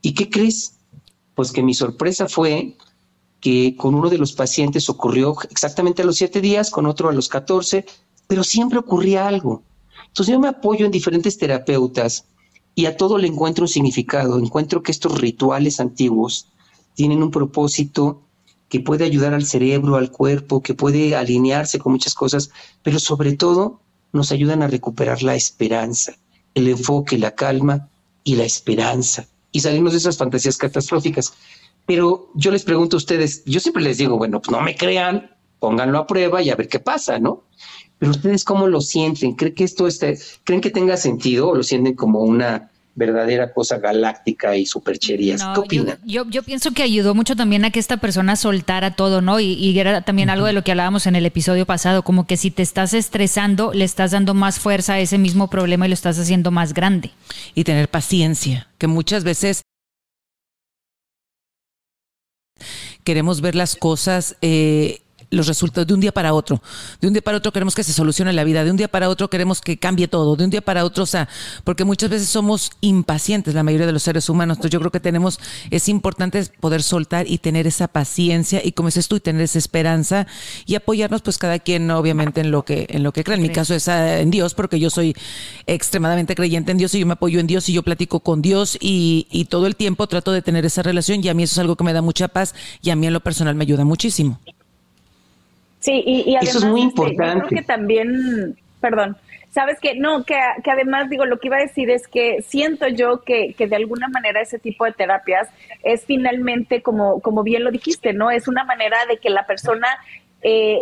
[0.00, 0.78] ¿Y qué crees?
[1.34, 2.76] Pues que mi sorpresa fue
[3.40, 7.12] que con uno de los pacientes ocurrió exactamente a los siete días, con otro a
[7.12, 7.86] los catorce,
[8.26, 9.62] pero siempre ocurría algo.
[10.08, 12.26] Entonces yo me apoyo en diferentes terapeutas
[12.74, 14.38] y a todo le encuentro un significado.
[14.38, 16.48] Encuentro que estos rituales antiguos
[16.94, 18.22] tienen un propósito
[18.72, 22.48] que puede ayudar al cerebro, al cuerpo, que puede alinearse con muchas cosas,
[22.82, 23.82] pero sobre todo
[24.14, 26.14] nos ayudan a recuperar la esperanza,
[26.54, 27.90] el enfoque, la calma
[28.24, 31.34] y la esperanza y salimos de esas fantasías catastróficas.
[31.84, 35.30] Pero yo les pregunto a ustedes, yo siempre les digo, bueno, pues no me crean,
[35.58, 37.44] pónganlo a prueba y a ver qué pasa, ¿no?
[37.98, 39.34] Pero ustedes cómo lo sienten?
[39.34, 43.78] ¿Creen que esto esté, creen que tenga sentido o lo sienten como una verdadera cosa
[43.78, 45.42] galáctica y supercherías.
[45.54, 45.98] ¿Qué opinas?
[46.04, 49.40] Yo, yo, pienso que ayudó mucho también a que esta persona soltara todo, ¿no?
[49.40, 52.50] Y, era también algo de lo que hablábamos en el episodio pasado, como que si
[52.50, 56.18] te estás estresando, le estás dando más fuerza a ese mismo problema y lo estás
[56.18, 57.10] haciendo más grande.
[57.54, 59.62] Y tener paciencia, que muchas veces
[63.04, 65.00] queremos ver las cosas eh,
[65.32, 66.62] los resultados de un día para otro.
[67.00, 69.08] De un día para otro queremos que se solucione la vida, de un día para
[69.08, 71.28] otro queremos que cambie todo, de un día para otro, o sea,
[71.64, 74.58] porque muchas veces somos impacientes la mayoría de los seres humanos.
[74.58, 75.40] Entonces yo creo que tenemos,
[75.70, 79.58] es importante poder soltar y tener esa paciencia y como dices tú, y tener esa
[79.58, 80.26] esperanza
[80.66, 83.36] y apoyarnos pues cada quien obviamente en lo que, en lo que cree.
[83.36, 85.14] En mi caso es ah, en Dios, porque yo soy
[85.66, 88.76] extremadamente creyente en Dios y yo me apoyo en Dios y yo platico con Dios
[88.80, 91.58] y, y todo el tiempo trato de tener esa relación y a mí eso es
[91.58, 94.38] algo que me da mucha paz y a mí en lo personal me ayuda muchísimo.
[95.82, 97.24] Sí, y, además, Eso es muy importante.
[97.24, 99.16] Este, yo creo que también, perdón,
[99.50, 102.86] sabes que no, que, que, además digo, lo que iba a decir es que siento
[102.86, 105.48] yo que, que de alguna manera ese tipo de terapias
[105.82, 108.30] es finalmente, como, como bien lo dijiste, ¿no?
[108.30, 109.88] Es una manera de que la persona
[110.40, 110.80] eh,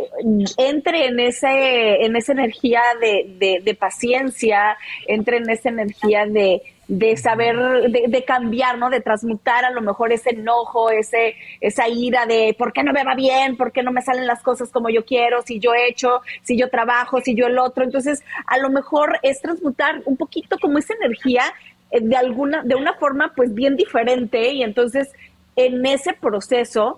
[0.59, 6.63] entre en ese en esa energía de, de, de, paciencia, entre en esa energía de,
[6.91, 7.57] de saber,
[7.89, 8.91] de, cambiar, ¿no?
[8.91, 13.05] De transmutar a lo mejor ese enojo, ese, esa ira de por qué no me
[13.05, 15.89] va bien, por qué no me salen las cosas como yo quiero, si yo he
[15.89, 17.85] hecho, si yo trabajo, si yo el otro.
[17.85, 21.45] Entonces, a lo mejor es transmutar un poquito como esa energía
[21.93, 25.13] eh, de alguna, de una forma pues bien diferente y entonces
[25.55, 26.97] en ese proceso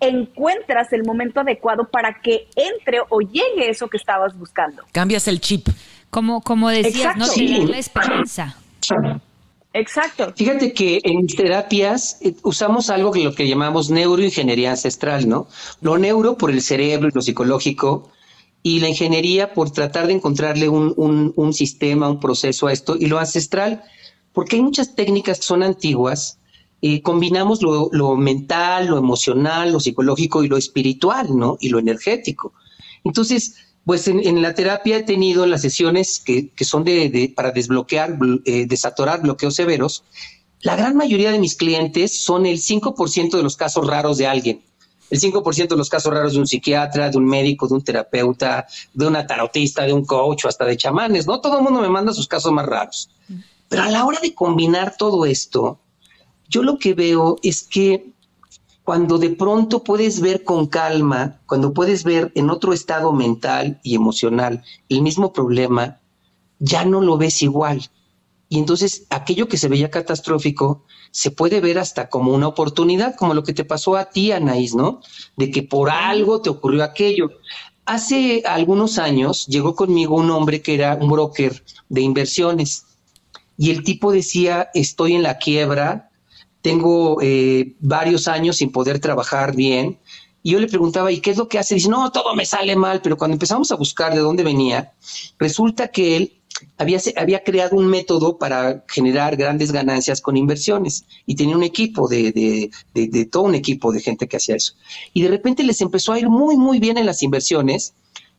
[0.00, 4.82] encuentras el momento adecuado para que entre o llegue eso que estabas buscando.
[4.92, 5.68] Cambias el chip.
[6.08, 8.56] Como, como decías, no tener la esperanza.
[9.78, 10.32] Exacto.
[10.34, 15.48] Fíjate que en terapias eh, usamos algo que lo que llamamos neuroingeniería ancestral, ¿no?
[15.82, 18.10] Lo neuro por el cerebro y lo psicológico,
[18.62, 20.94] y la ingeniería por tratar de encontrarle un,
[21.36, 23.84] un, sistema, un proceso a esto, y lo ancestral,
[24.32, 26.38] porque hay muchas técnicas que son antiguas,
[26.80, 31.58] y combinamos lo, lo mental, lo emocional, lo psicológico y lo espiritual, ¿no?
[31.60, 32.54] Y lo energético.
[33.04, 38.66] Entonces, pues en, la terapia he tenido las sesiones que, son de, para desbloquear, eh,
[38.66, 40.02] desatorar bloqueos severos.
[40.60, 44.60] La gran mayoría de mis clientes son el 5% de los casos raros de alguien.
[45.08, 48.66] El 5% de los casos raros de un psiquiatra, de un médico, de un terapeuta,
[48.92, 51.40] de una tarotista, de un coach o hasta de chamanes, ¿no?
[51.40, 53.08] Todo el mundo me manda sus casos más raros.
[53.68, 55.78] Pero a la hora de combinar todo esto,
[56.48, 58.15] yo lo que veo es que
[58.86, 63.96] cuando de pronto puedes ver con calma, cuando puedes ver en otro estado mental y
[63.96, 65.98] emocional el mismo problema,
[66.60, 67.90] ya no lo ves igual.
[68.48, 73.34] Y entonces aquello que se veía catastrófico se puede ver hasta como una oportunidad, como
[73.34, 75.00] lo que te pasó a ti, Anaís, ¿no?
[75.36, 77.30] De que por algo te ocurrió aquello.
[77.86, 82.84] Hace algunos años llegó conmigo un hombre que era un broker de inversiones
[83.58, 86.05] y el tipo decía, estoy en la quiebra,
[86.66, 90.00] tengo eh, varios años sin poder trabajar bien.
[90.42, 91.76] Y yo le preguntaba, ¿y qué es lo que hace?
[91.76, 94.92] Dice, no, todo me sale mal, pero cuando empezamos a buscar de dónde venía,
[95.38, 96.32] resulta que él
[96.76, 102.08] había, había creado un método para generar grandes ganancias con inversiones y tenía un equipo
[102.08, 102.70] de, de,
[103.06, 104.74] de todo un equipo de gente que hacía eso.
[105.12, 107.94] Y de repente les empezó a ir muy, muy bien en las inversiones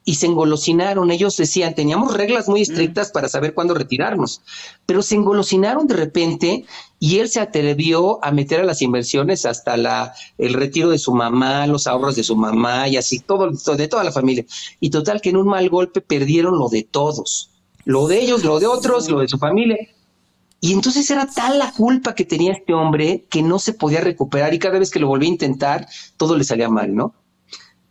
[0.07, 1.11] y se engolosinaron.
[1.11, 4.41] Ellos decían, teníamos reglas muy estrictas para saber cuándo retirarnos,
[4.85, 6.65] pero se engolosinaron de repente
[6.97, 11.13] y él se atrevió a meter a las inversiones hasta la, el retiro de su
[11.13, 14.45] mamá, los ahorros de su mamá y así, todo, de toda la familia.
[14.79, 17.51] Y total que en un mal golpe perdieron lo de todos,
[17.83, 19.77] lo de ellos, lo de otros, lo de su familia.
[20.61, 24.53] Y entonces era tal la culpa que tenía este hombre que no se podía recuperar
[24.53, 27.13] y cada vez que lo volvía a intentar, todo le salía mal, ¿no?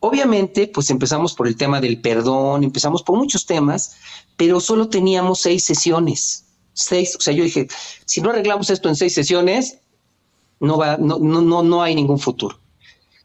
[0.07, 3.97] Obviamente, pues empezamos por el tema del perdón, empezamos por muchos temas,
[4.37, 6.45] pero solo teníamos seis sesiones.
[6.75, 7.67] Seis, o sea, yo dije,
[8.05, 9.79] si no arreglamos esto en seis sesiones,
[10.61, 12.57] no va, no, no, no, no hay ningún futuro.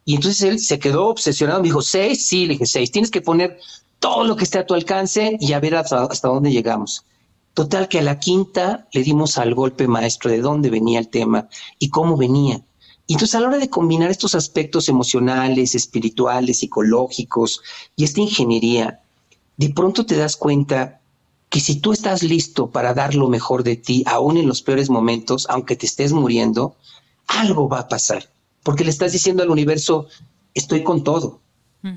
[0.05, 3.21] Y entonces él se quedó obsesionado, me dijo, seis, sí, le dije, seis, tienes que
[3.21, 3.59] poner
[3.99, 7.05] todo lo que esté a tu alcance y a ver hasta, hasta dónde llegamos.
[7.53, 11.47] Total que a la quinta le dimos al golpe maestro de dónde venía el tema
[11.77, 12.63] y cómo venía.
[13.11, 17.61] Y entonces a la hora de combinar estos aspectos emocionales, espirituales, psicológicos
[17.97, 19.01] y esta ingeniería,
[19.57, 21.01] de pronto te das cuenta
[21.49, 24.89] que si tú estás listo para dar lo mejor de ti, aún en los peores
[24.89, 26.77] momentos, aunque te estés muriendo,
[27.27, 28.29] algo va a pasar,
[28.63, 30.07] porque le estás diciendo al universo,
[30.53, 31.41] estoy con todo.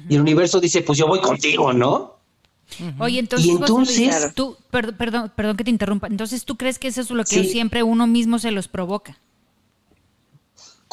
[0.09, 2.17] Y el universo dice, pues yo voy contigo, ¿no?
[2.99, 7.23] Oye, entonces, tú, perdón, perdón, que te interrumpa, entonces tú crees que eso es lo
[7.23, 9.21] que siempre uno mismo se los provoca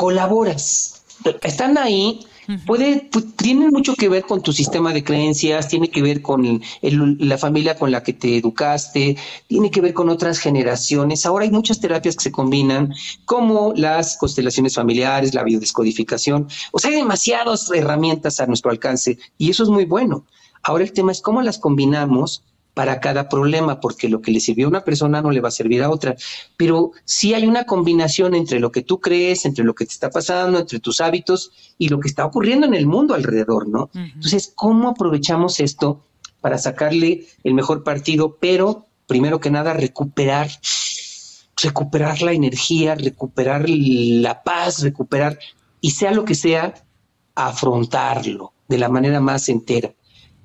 [0.02, 1.04] colaboras.
[1.44, 2.26] están ahí,
[2.66, 7.38] puede, tienen mucho que ver con tu sistema de creencias, tiene que ver con la
[7.38, 11.28] familia con la que te educaste, tiene que ver con otras generaciones.
[11.28, 16.48] Ahora hay muchas terapias que se combinan, como las constelaciones familiares, la biodescodificación.
[16.72, 20.26] O sea, hay demasiadas herramientas a nuestro alcance y eso es muy bueno.
[20.64, 22.42] Ahora el tema es cómo las combinamos
[22.74, 25.52] para cada problema, porque lo que le sirvió a una persona no le va a
[25.52, 26.16] servir a otra.
[26.58, 30.10] Pero sí hay una combinación entre lo que tú crees, entre lo que te está
[30.10, 33.90] pasando, entre tus hábitos y lo que está ocurriendo en el mundo alrededor, ¿no?
[33.94, 36.02] Entonces, ¿cómo aprovechamos esto
[36.40, 38.38] para sacarle el mejor partido?
[38.40, 40.50] Pero, primero que nada, recuperar,
[41.62, 45.38] recuperar la energía, recuperar la paz, recuperar,
[45.82, 46.74] y sea lo que sea,
[47.36, 49.94] afrontarlo de la manera más entera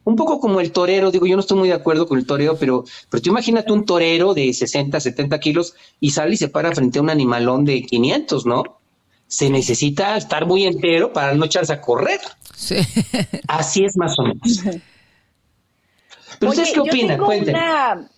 [0.06, 2.56] un poco como el torero, digo, yo no estoy muy de acuerdo con el torero,
[2.56, 6.72] pero, pero tú imagínate un torero de 60, 70 kilos y sale y se para
[6.72, 8.62] frente a un animalón de 500, ¿no?
[9.26, 12.20] Se necesita estar muy entero para no echarse a correr.
[12.54, 12.76] Sí.
[13.48, 14.62] Así es más o menos.
[16.38, 17.18] Pero qué opinan?
[17.26, 18.08] Tengo,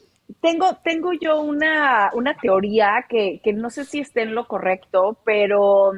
[0.43, 5.19] tengo, tengo yo una, una teoría que, que no sé si esté en lo correcto,
[5.25, 5.93] pero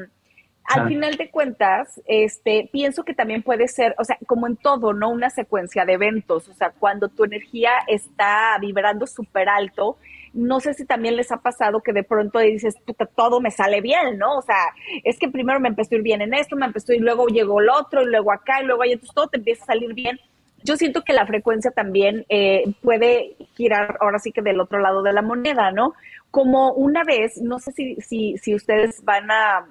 [0.70, 4.92] al final de cuentas, este, pienso que también puede ser, o sea, como en todo,
[4.92, 5.10] ¿no?
[5.10, 9.96] Una secuencia de eventos, o sea, cuando tu energía está vibrando súper alto,
[10.32, 13.80] no sé si también les ha pasado que de pronto dices, puta, todo me sale
[13.80, 14.38] bien, ¿no?
[14.38, 14.66] O sea,
[15.02, 17.60] es que primero me empezó a ir bien en esto, me empezó y luego llegó
[17.60, 20.20] el otro, y luego acá, y luego ahí, entonces todo te empieza a salir bien.
[20.62, 25.02] Yo siento que la frecuencia también eh, puede girar ahora sí que del otro lado
[25.02, 25.94] de la moneda, ¿no?
[26.30, 29.66] Como una vez, no sé si, si, si ustedes van a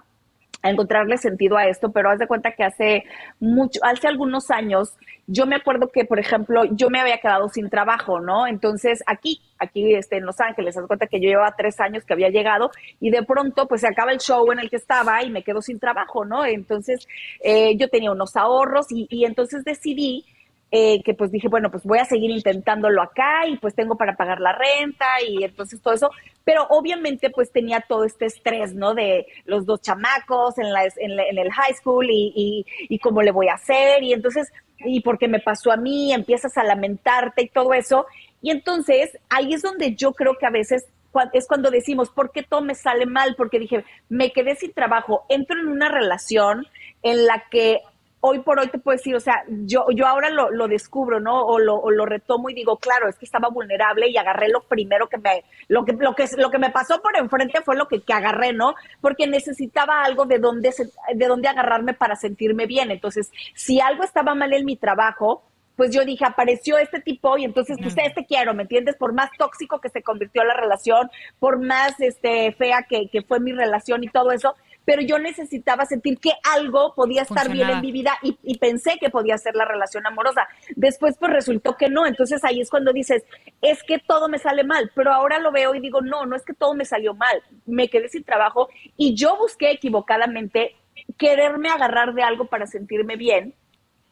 [0.61, 3.03] a encontrarle sentido a esto, pero haz de cuenta que hace
[3.39, 4.93] mucho, hace algunos años,
[5.27, 8.47] yo me acuerdo que, por ejemplo, yo me había quedado sin trabajo, ¿no?
[8.47, 12.03] Entonces, aquí, aquí este, en Los Ángeles, haz de cuenta que yo llevaba tres años
[12.03, 15.23] que había llegado y de pronto, pues se acaba el show en el que estaba
[15.23, 16.45] y me quedo sin trabajo, ¿no?
[16.45, 17.07] Entonces,
[17.41, 20.25] eh, yo tenía unos ahorros y, y entonces decidí
[20.71, 24.15] eh, que pues dije, bueno, pues voy a seguir intentándolo acá y pues tengo para
[24.15, 26.11] pagar la renta y entonces todo eso,
[26.43, 28.93] pero obviamente pues tenía todo este estrés, ¿no?
[28.93, 33.31] De los dos chamacos en, la, en, el high school y, y, y, cómo le
[33.31, 37.49] voy a hacer y entonces, y porque me pasó a mí, empiezas a lamentarte y
[37.49, 38.05] todo eso.
[38.41, 40.85] Y entonces ahí es donde yo creo que a veces
[41.33, 43.35] es cuando decimos, ¿por qué todo me sale mal?
[43.35, 46.67] Porque dije, me quedé sin trabajo, entro en una relación
[47.01, 47.81] en la que
[48.21, 51.41] hoy por hoy te puedo decir, o sea, yo, yo ahora lo, lo descubro, ¿no?
[51.41, 54.61] O lo, o lo, retomo y digo, claro, es que estaba vulnerable y agarré lo
[54.61, 57.87] primero que me, lo que, lo que, lo que me pasó por enfrente fue lo
[57.87, 58.75] que, que agarré, ¿no?
[59.01, 60.73] Porque necesitaba algo de donde,
[61.13, 62.91] de donde agarrarme para sentirme bien.
[62.91, 65.43] Entonces, si algo estaba mal en mi trabajo,
[65.79, 68.97] pues yo dije, apareció este tipo y entonces, pues este quiero, ¿me entiendes?
[68.97, 73.39] Por más tóxico que se convirtió la relación, por más este, fea que, que fue
[73.39, 74.57] mi relación y todo eso,
[74.89, 79.11] pero yo necesitaba sentir que algo podía estar bien en mi vida y, pensé que
[79.11, 80.47] podía ser la relación amorosa.
[80.75, 83.23] Después pues resultó que no, entonces ahí es cuando dices,
[83.61, 86.43] es que todo me sale mal, pero ahora lo veo y digo, no, no es
[86.43, 90.75] que todo me salió mal, me quedé sin trabajo y yo busqué equivocadamente
[91.19, 93.53] quererme agarrar de algo para sentirme bien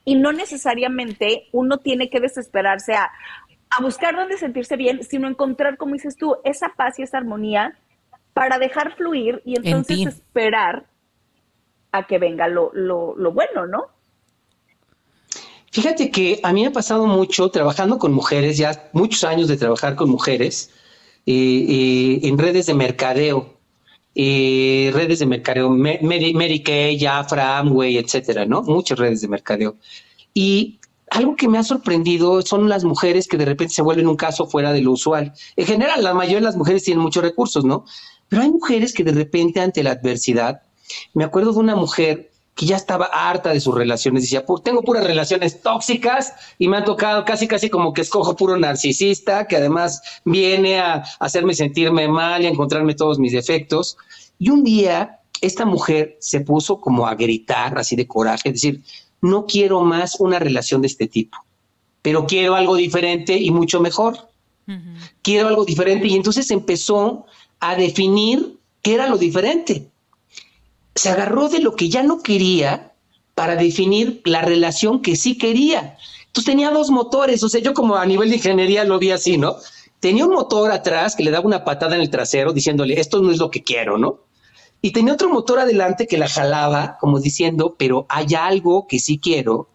[0.05, 3.09] y no necesariamente uno tiene que desesperarse a,
[3.71, 7.79] a buscar dónde sentirse bien, sino encontrar, como dices tú, esa paz y esa armonía
[8.37, 10.85] para dejar fluir y entonces esperar
[11.91, 13.87] a que venga lo, lo, bueno, ¿no?
[15.71, 19.57] Fíjate que a mí me ha pasado mucho trabajando con mujeres, ya muchos años de
[19.57, 20.71] trabajar con mujeres
[21.25, 23.55] eh, eh, en redes de mercadeo,
[24.13, 28.61] eh, redes de mercadeo, Mary, Mary Kay, Jafra, Amway, etcétera, ¿no?
[28.61, 29.77] Muchas redes de mercadeo.
[30.35, 34.15] Y algo que me ha sorprendido son las mujeres que de repente se vuelven un
[34.15, 35.33] caso fuera de lo usual.
[35.55, 37.85] En general, la mayoría de las mujeres tienen muchos recursos, ¿no?
[38.29, 40.61] Pero hay mujeres que de repente ante la adversidad,
[41.13, 45.05] me acuerdo de una mujer que ya estaba harta de sus relaciones, decía, tengo puras
[45.05, 50.01] relaciones tóxicas y me han tocado casi, casi como que escojo puro narcisista, que además
[50.25, 53.97] viene a hacerme sentirme mal y a encontrarme todos mis defectos.
[54.39, 58.81] Y un día esta mujer se puso como a gritar, así de coraje, decir,
[59.21, 61.37] no quiero más una relación de este tipo,
[62.01, 64.29] pero quiero algo diferente y mucho mejor.
[65.21, 66.07] Quiero algo diferente.
[66.07, 67.25] Y entonces empezó
[67.59, 69.89] a definir qué era lo diferente.
[70.95, 72.93] Se agarró de lo que ya no quería
[73.35, 75.97] para definir la relación que sí quería.
[76.25, 79.37] Entonces tenía dos motores, o sea, yo como a nivel de ingeniería lo vi así,
[79.37, 79.57] ¿no?
[79.99, 83.31] Tenía un motor atrás que le daba una patada en el trasero diciéndole, esto no
[83.31, 84.21] es lo que quiero, ¿no?
[84.81, 89.17] Y tenía otro motor adelante que la jalaba como diciendo, pero hay algo que sí
[89.17, 89.69] quiero.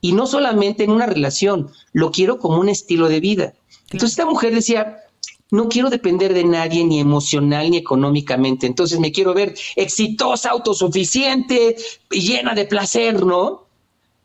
[0.00, 3.54] Y no solamente en una relación, lo quiero como un estilo de vida.
[3.90, 4.98] Entonces esta mujer decía,
[5.50, 8.66] no quiero depender de nadie ni emocional ni económicamente.
[8.66, 11.76] Entonces me quiero ver exitosa, autosuficiente,
[12.10, 13.66] llena de placer, ¿no?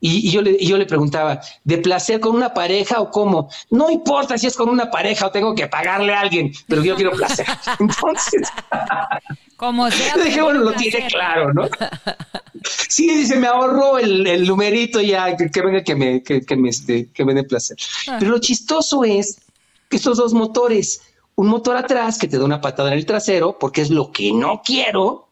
[0.04, 3.52] Y, yo le, yo le preguntaba, ¿de placer con una pareja o cómo?
[3.70, 6.96] No importa si es con una pareja o tengo que pagarle a alguien, pero yo
[6.96, 7.46] quiero placer.
[7.80, 8.50] Entonces,
[9.58, 10.16] como sea.
[10.18, 11.70] dije, bueno, lo tiene claro, ¿no?
[12.90, 17.26] Sí, dice, me ahorro el, numerito ya, que, venga que me, que, me, este, que
[17.26, 17.76] me dé placer.
[18.08, 18.18] Ah.
[18.20, 19.40] Pero lo chistoso es
[19.90, 21.02] que estos dos motores,
[21.36, 24.32] un motor atrás que te da una patada en el trasero, porque es lo que
[24.34, 25.30] no quiero,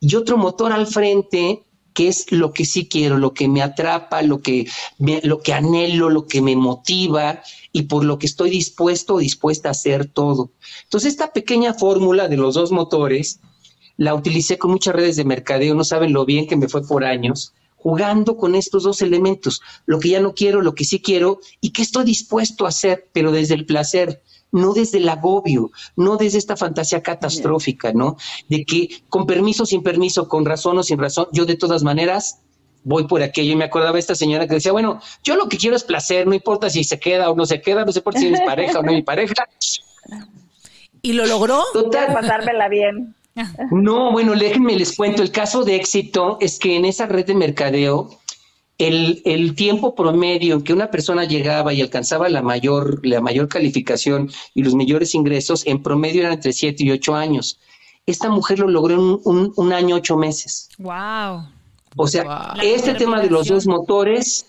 [0.00, 1.62] y otro motor al frente
[1.94, 4.66] qué es lo que sí quiero, lo que me atrapa, lo que,
[4.98, 9.68] lo que anhelo, lo que me motiva y por lo que estoy dispuesto o dispuesta
[9.68, 10.50] a hacer todo.
[10.84, 13.40] Entonces, esta pequeña fórmula de los dos motores
[13.96, 17.04] la utilicé con muchas redes de mercadeo, no saben lo bien que me fue por
[17.04, 21.40] años, jugando con estos dos elementos, lo que ya no quiero, lo que sí quiero
[21.60, 24.22] y qué estoy dispuesto a hacer, pero desde el placer
[24.52, 28.16] no desde el agobio, no desde esta fantasía catastrófica, ¿no?
[28.48, 32.40] De que con permiso, sin permiso, con razón o sin razón, yo de todas maneras
[32.84, 33.52] voy por aquello.
[33.52, 36.34] Y me acordaba esta señora que decía, bueno, yo lo que quiero es placer, no
[36.34, 38.90] importa si se queda o no se queda, no importa si es pareja o no
[38.90, 39.34] es mi pareja.
[41.00, 41.62] ¿Y lo logró?
[41.72, 42.12] Total.
[42.12, 43.14] Pasármela bien.
[43.70, 45.22] No, bueno, déjenme les cuento.
[45.22, 48.10] El caso de éxito es que en esa red de mercadeo
[48.88, 54.30] el, tiempo promedio en que una persona llegaba y alcanzaba la mayor, la mayor calificación
[54.54, 57.58] y los mayores ingresos, en promedio eran entre 7 y 8 años.
[58.06, 60.68] Esta mujer lo logró en un, un, año, ocho meses.
[60.78, 61.46] ¡Wow!
[61.96, 64.46] O sea, este tema de los dos motores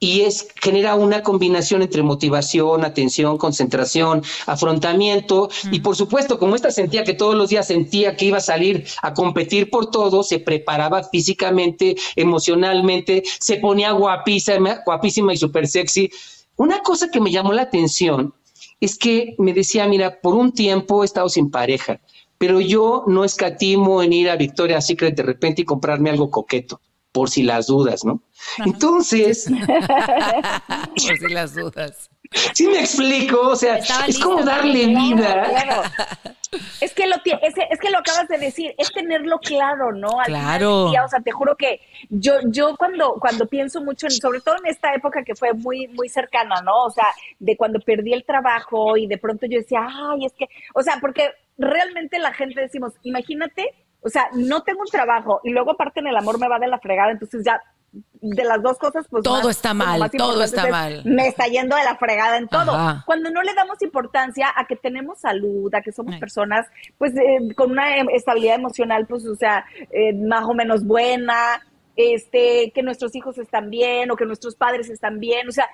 [0.00, 6.70] y es genera una combinación entre motivación, atención, concentración, afrontamiento y por supuesto, como esta
[6.70, 10.38] sentía que todos los días sentía que iba a salir a competir por todo, se
[10.38, 16.10] preparaba físicamente, emocionalmente, se ponía guapísima, guapísima y súper sexy.
[16.56, 18.34] Una cosa que me llamó la atención
[18.80, 22.00] es que me decía, mira, por un tiempo he estado sin pareja,
[22.38, 26.80] pero yo no escatimo en ir a Victoria's Secret de repente y comprarme algo coqueto
[27.12, 28.22] por si las dudas, ¿no?
[28.64, 29.48] Entonces...
[29.48, 32.10] por si las dudas.
[32.52, 35.90] Sí me explico, o sea, es como darle vida.
[36.80, 40.18] Es que lo es, es, que lo acabas de decir, es tenerlo claro, ¿no?
[40.18, 40.86] Al claro.
[40.86, 44.70] o sea, te juro que yo yo cuando cuando pienso mucho en, sobre todo en
[44.70, 46.84] esta época que fue muy muy cercana, ¿no?
[46.84, 47.04] O sea,
[47.38, 50.96] de cuando perdí el trabajo y de pronto yo decía, "Ay, es que", o sea,
[51.02, 56.00] porque realmente la gente decimos, imagínate o sea, no tengo un trabajo y luego aparte
[56.00, 57.60] en el amor me va de la fregada, entonces ya
[58.20, 61.02] de las dos cosas, pues todo está mal, todo está mal.
[61.04, 62.76] Me está yendo de la fregada en todo.
[63.06, 66.66] Cuando no le damos importancia a que tenemos salud, a que somos personas,
[66.98, 71.62] pues eh, con una em, estabilidad emocional, pues, o sea, eh, más o menos buena,
[71.96, 75.68] este, que nuestros hijos están bien o que nuestros padres están bien, o sea,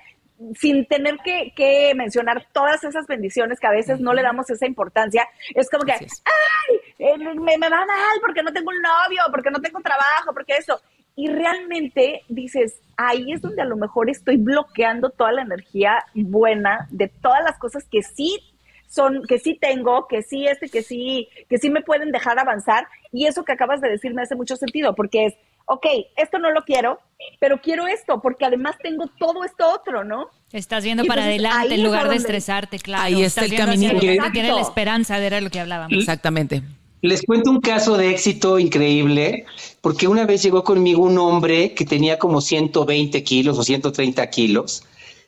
[0.55, 4.65] sin tener que, que, mencionar todas esas bendiciones que a veces no le damos esa
[4.65, 9.21] importancia, es como que, ay, eh, me, me, va mal porque no tengo un novio,
[9.31, 10.79] porque no tengo trabajo, porque eso.
[11.15, 16.87] Y realmente dices, ahí es donde a lo mejor estoy bloqueando toda la energía buena
[16.91, 18.39] de todas las cosas que sí
[18.87, 22.87] son, que sí tengo, que sí este, que sí, que sí me pueden dejar avanzar.
[23.13, 25.33] Y eso que acabas de decir me hace mucho sentido, porque es,
[25.65, 25.85] ok,
[26.17, 26.99] esto no lo quiero,
[27.39, 30.27] pero quiero esto, porque además tengo todo esto otro, ¿no?
[30.51, 33.03] Estás viendo para adelante en lugar de estresarte, claro.
[33.03, 33.99] Ahí está el camino.
[33.99, 35.97] Tiene la esperanza, era lo que hablábamos.
[35.97, 36.63] Exactamente.
[37.01, 39.45] Les cuento un caso de éxito increíble,
[39.81, 44.83] porque una vez llegó conmigo un hombre que tenía como 120 kilos o 130 kilos,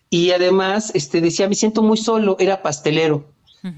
[0.09, 3.25] y además este, decía, me siento muy solo, era pastelero,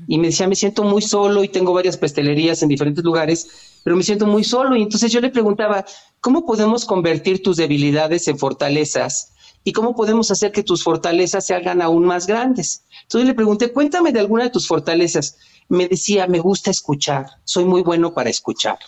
[0.08, 3.96] y me decía, me siento muy solo y tengo varias pastelerías en diferentes lugares, pero
[3.96, 4.76] me siento muy solo.
[4.76, 5.86] Y entonces yo le preguntaba,
[6.22, 9.34] ¿cómo podemos convertir tus debilidades en fortalezas?
[9.64, 12.86] ¿Y cómo podemos hacer que tus fortalezas se hagan aún más grandes?
[13.04, 15.38] Entonces le pregunté, cuéntame de alguna de tus fortalezas.
[15.68, 18.80] Me decía, me gusta escuchar, soy muy bueno para escuchar.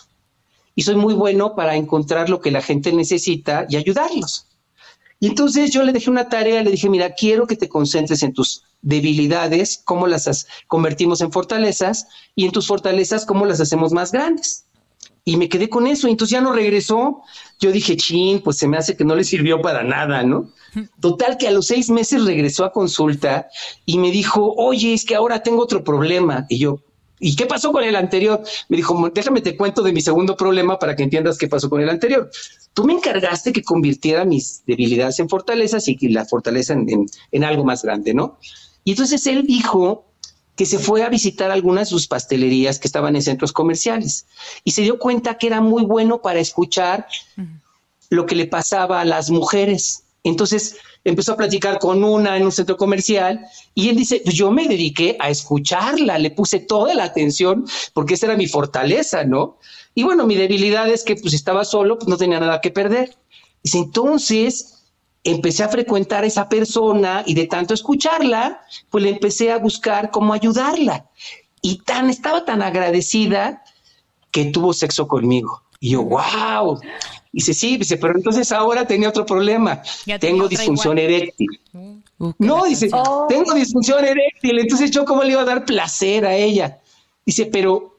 [0.74, 4.48] Y soy muy bueno para encontrar lo que la gente necesita y ayudarlos.
[5.20, 8.34] Y entonces yo le dejé una tarea, le dije, mira, quiero que te concentres en
[8.34, 14.12] tus debilidades, cómo las convertimos en fortalezas, y en tus fortalezas, cómo las hacemos más
[14.12, 14.66] grandes.
[15.24, 17.22] Y me quedé con eso, y entonces ya no regresó.
[17.60, 20.52] Yo dije, chin, pues se me hace que no le sirvió para nada, ¿no?
[21.00, 23.48] Total que a los seis meses regresó a consulta
[23.86, 26.46] y me dijo, oye, es que ahora tengo otro problema.
[26.50, 26.80] Y yo,
[27.20, 28.42] ¿y qué pasó con el anterior?
[28.70, 31.82] Me dijo, déjame te cuento de mi segundo problema para que entiendas qué pasó con
[31.82, 32.32] el anterior.
[32.74, 37.64] Tú me encargaste que convirtiera mis debilidades en fortalezas y la fortaleza en, en algo
[37.64, 38.40] más grande, ¿no?
[38.84, 40.11] Y entonces él dijo
[40.62, 44.28] que se fue a visitar algunas de sus pastelerías que estaban en centros comerciales
[44.64, 47.08] y se dio cuenta que era muy bueno para escuchar
[48.12, 50.04] lo que le pasaba a las mujeres.
[50.24, 53.44] Entonces empezó a platicar con una en un centro comercial
[53.74, 58.14] y él dice, pues yo me dediqué a escucharla, le puse toda la atención porque
[58.14, 59.58] esa era mi fortaleza, ¿no?
[59.96, 63.18] Y bueno, mi debilidad es que pues estaba solo, pues no tenía nada que perder.
[63.64, 64.81] Dice, entonces
[65.24, 70.12] empecé a frecuentar a esa persona y de tanto escucharla, pues le empecé a buscar
[70.12, 71.06] cómo ayudarla.
[71.62, 73.64] Y tan estaba tan agradecida
[74.32, 75.62] que tuvo sexo conmigo.
[75.80, 76.80] Y yo, wow.
[77.32, 79.82] Dice, sí, dice, pero entonces ahora tenía otro problema.
[80.20, 81.48] Tengo disfunción eréctil.
[82.18, 83.26] Uh, no, dice, oh.
[83.30, 84.60] tengo disfunción eréctil.
[84.60, 86.80] Entonces yo cómo le iba a dar placer a ella.
[87.26, 87.91] Dice, pero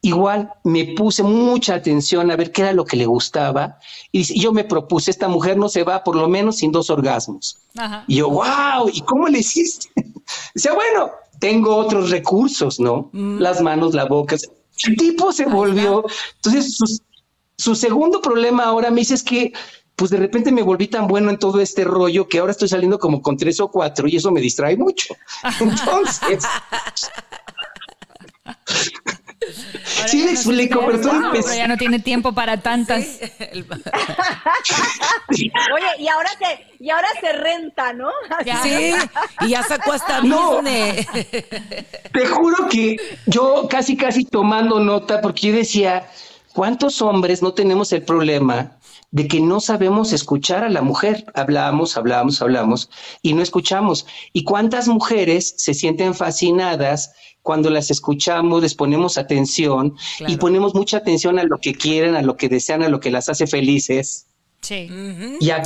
[0.00, 3.78] igual me puse mucha atención a ver qué era lo que le gustaba.
[4.12, 7.58] Y yo me propuse, esta mujer no se va por lo menos sin dos orgasmos.
[8.06, 9.88] Y yo, wow, ¿y cómo le hiciste?
[10.54, 13.10] dice, bueno, tengo otros recursos, ¿no?
[13.12, 13.38] Mm.
[13.38, 14.36] Las manos, la boca.
[14.86, 16.04] El tipo se volvió.
[16.36, 17.02] Entonces, sus,
[17.56, 19.52] su segundo problema ahora me dice es que
[19.96, 23.00] pues de repente me volví tan bueno en todo este rollo que ahora estoy saliendo
[23.00, 25.16] como con tres o cuatro y eso me distrae mucho.
[25.60, 26.44] Entonces...
[30.06, 33.20] sí le explico, pero todo ya no tiene tiempo para tantas.
[35.30, 38.10] Oye, y ahora se, y ahora se renta, ¿no?
[38.62, 38.92] Sí,
[39.42, 42.96] y ya sacó hasta no, Te juro que
[43.26, 46.08] yo casi casi tomando nota porque yo decía,
[46.58, 48.77] ¿Cuántos hombres no tenemos el problema
[49.10, 51.24] de que no sabemos escuchar a la mujer?
[51.34, 52.90] Hablamos, hablamos, hablamos
[53.22, 54.06] y no escuchamos.
[54.32, 59.96] ¿Y cuántas mujeres se sienten fascinadas cuando las escuchamos, les ponemos atención
[60.26, 63.10] y ponemos mucha atención a lo que quieren, a lo que desean, a lo que
[63.10, 64.26] las hace felices?
[64.60, 64.88] Sí.
[65.40, 65.62] Y a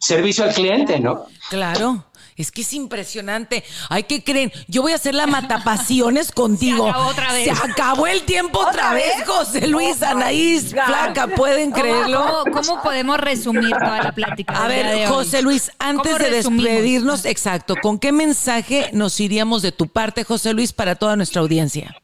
[0.00, 1.26] servicio al cliente, ¿no?
[1.50, 2.04] Claro.
[2.36, 3.62] Es que es impresionante.
[3.88, 4.52] Hay que creer.
[4.66, 6.84] Yo voy a hacer la matapasiones contigo.
[6.84, 7.44] Se acabó otra vez.
[7.44, 9.12] Se acabó el tiempo otra, vez?
[9.26, 12.44] José Luis, Anaís, Flaca, ¿pueden creerlo?
[12.52, 14.64] ¿Cómo, podemos resumir toda la plática?
[14.64, 19.88] A ver, José Luis, antes de despedirnos, exacto, ¿con qué mensaje nos iríamos de tu
[19.88, 21.96] parte, José Luis, para toda nuestra audiencia?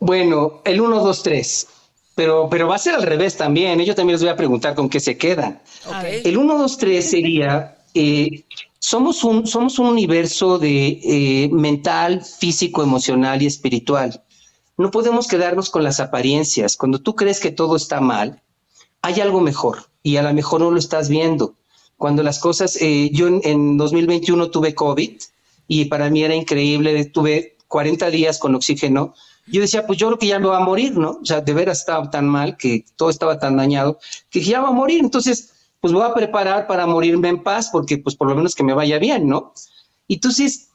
[0.00, 1.68] Bueno, el 1, 2, 3.
[2.14, 3.78] Pero, pero va a ser al revés también.
[3.80, 5.60] Yo también les voy a preguntar con qué se quedan.
[6.02, 7.77] El 1, 2, 3 sería
[8.78, 14.24] somos, un, somos un universo de eh, mental, físico, emocional y espiritual.
[14.76, 16.76] No podemos quedarnos con las apariencias.
[16.76, 18.42] Cuando tú crees que todo está mal,
[19.02, 21.56] hay algo mejor y a lo mejor no lo estás viendo.
[21.96, 25.20] Cuando las cosas, eh, yo en, en 2021 tuve COVID
[25.66, 29.14] y para mí era increíble, tuve 40 días con oxígeno.
[29.46, 31.18] Yo decía, pues yo creo que ya me va a morir, ¿no?
[31.22, 33.98] O sea, de veras estaba tan mal, que todo estaba tan dañado,
[34.30, 35.00] que ya va a morir.
[35.00, 38.64] Entonces, pues voy a preparar para morirme en paz, porque pues por lo menos que
[38.64, 39.52] me vaya bien, ¿no?
[40.08, 40.70] Entonces,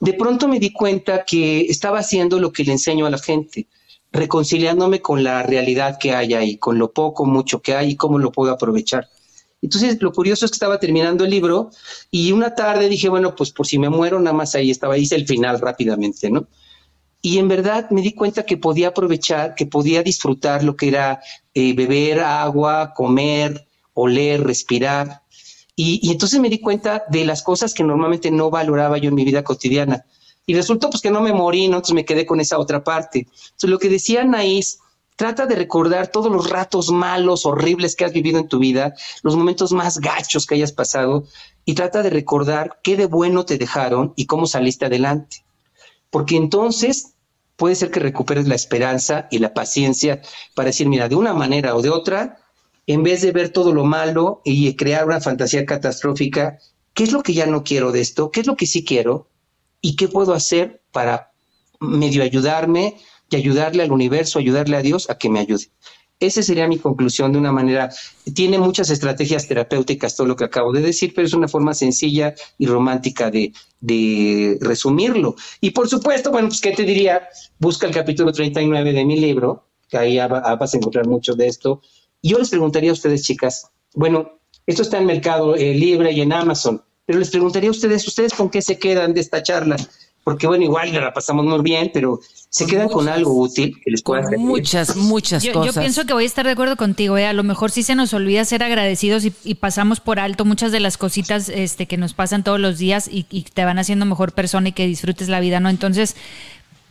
[0.00, 3.68] de pronto me di cuenta que estaba haciendo lo que le enseño a la gente,
[4.12, 8.18] reconciliándome con la realidad que hay ahí, con lo poco, mucho que hay y cómo
[8.18, 9.08] lo puedo aprovechar.
[9.60, 11.70] Entonces, lo curioso es que estaba terminando el libro
[12.10, 15.16] y una tarde dije, bueno, pues por si me muero, nada más ahí estaba, hice
[15.16, 16.46] el final rápidamente, ¿no?
[17.20, 21.20] Y en verdad me di cuenta que podía aprovechar, que podía disfrutar lo que era
[21.52, 23.67] eh, beber agua, comer,
[23.98, 25.22] oler, respirar.
[25.74, 29.24] Y, entonces me di cuenta de las cosas que normalmente no valoraba yo en mi
[29.24, 30.04] vida cotidiana.
[30.46, 31.76] Y resultó pues que no me morí, ¿no?
[31.76, 33.26] entonces me quedé con esa otra parte.
[33.28, 34.78] Entonces lo que decía Anaís,
[35.16, 39.36] trata de recordar todos los ratos malos, horribles que has vivido en tu vida, los
[39.36, 41.24] momentos más gachos que hayas pasado,
[41.64, 45.44] y trata de recordar qué de bueno te dejaron y cómo saliste adelante.
[46.10, 47.14] Porque entonces
[47.56, 50.22] puede ser que recuperes la esperanza y la paciencia
[50.54, 52.38] para decir, mira, de una manera o de otra,
[52.88, 56.58] en vez de ver todo lo malo y crear una fantasía catastrófica,
[56.94, 58.30] ¿qué es lo que ya no quiero de esto?
[58.30, 59.28] ¿Qué es lo que sí quiero?
[59.82, 61.30] ¿Y qué puedo hacer para
[61.80, 62.96] medio ayudarme
[63.30, 65.66] y ayudarle al universo, ayudarle a Dios a que me ayude?
[66.18, 67.90] Esa sería mi conclusión de una manera.
[68.34, 72.34] Tiene muchas estrategias terapéuticas todo lo que acabo de decir, pero es una forma sencilla
[72.56, 75.36] y romántica de, de resumirlo.
[75.60, 77.28] Y por supuesto, bueno, pues, ¿qué te diría?
[77.58, 81.82] Busca el capítulo 39 de mi libro, que ahí vas a encontrar mucho de esto.
[82.22, 86.32] Yo les preguntaría a ustedes, chicas, bueno, esto está en Mercado eh, Libre y en
[86.32, 89.76] Amazon, pero les preguntaría a ustedes, ¿ustedes con qué se quedan de esta charla?
[90.24, 94.02] Porque bueno, igual la pasamos muy bien, pero se quedan con algo útil que les
[94.02, 94.40] pueda servir.
[94.40, 95.74] Muchas, muchas cosas.
[95.74, 97.26] Yo pienso que voy a estar de acuerdo contigo, ¿eh?
[97.26, 100.80] a lo mejor sí se nos olvida ser agradecidos y, pasamos por alto muchas de
[100.80, 104.32] las cositas este, que nos pasan todos los días y, y te van haciendo mejor
[104.32, 105.70] persona y que disfrutes la vida, ¿no?
[105.70, 106.14] Entonces,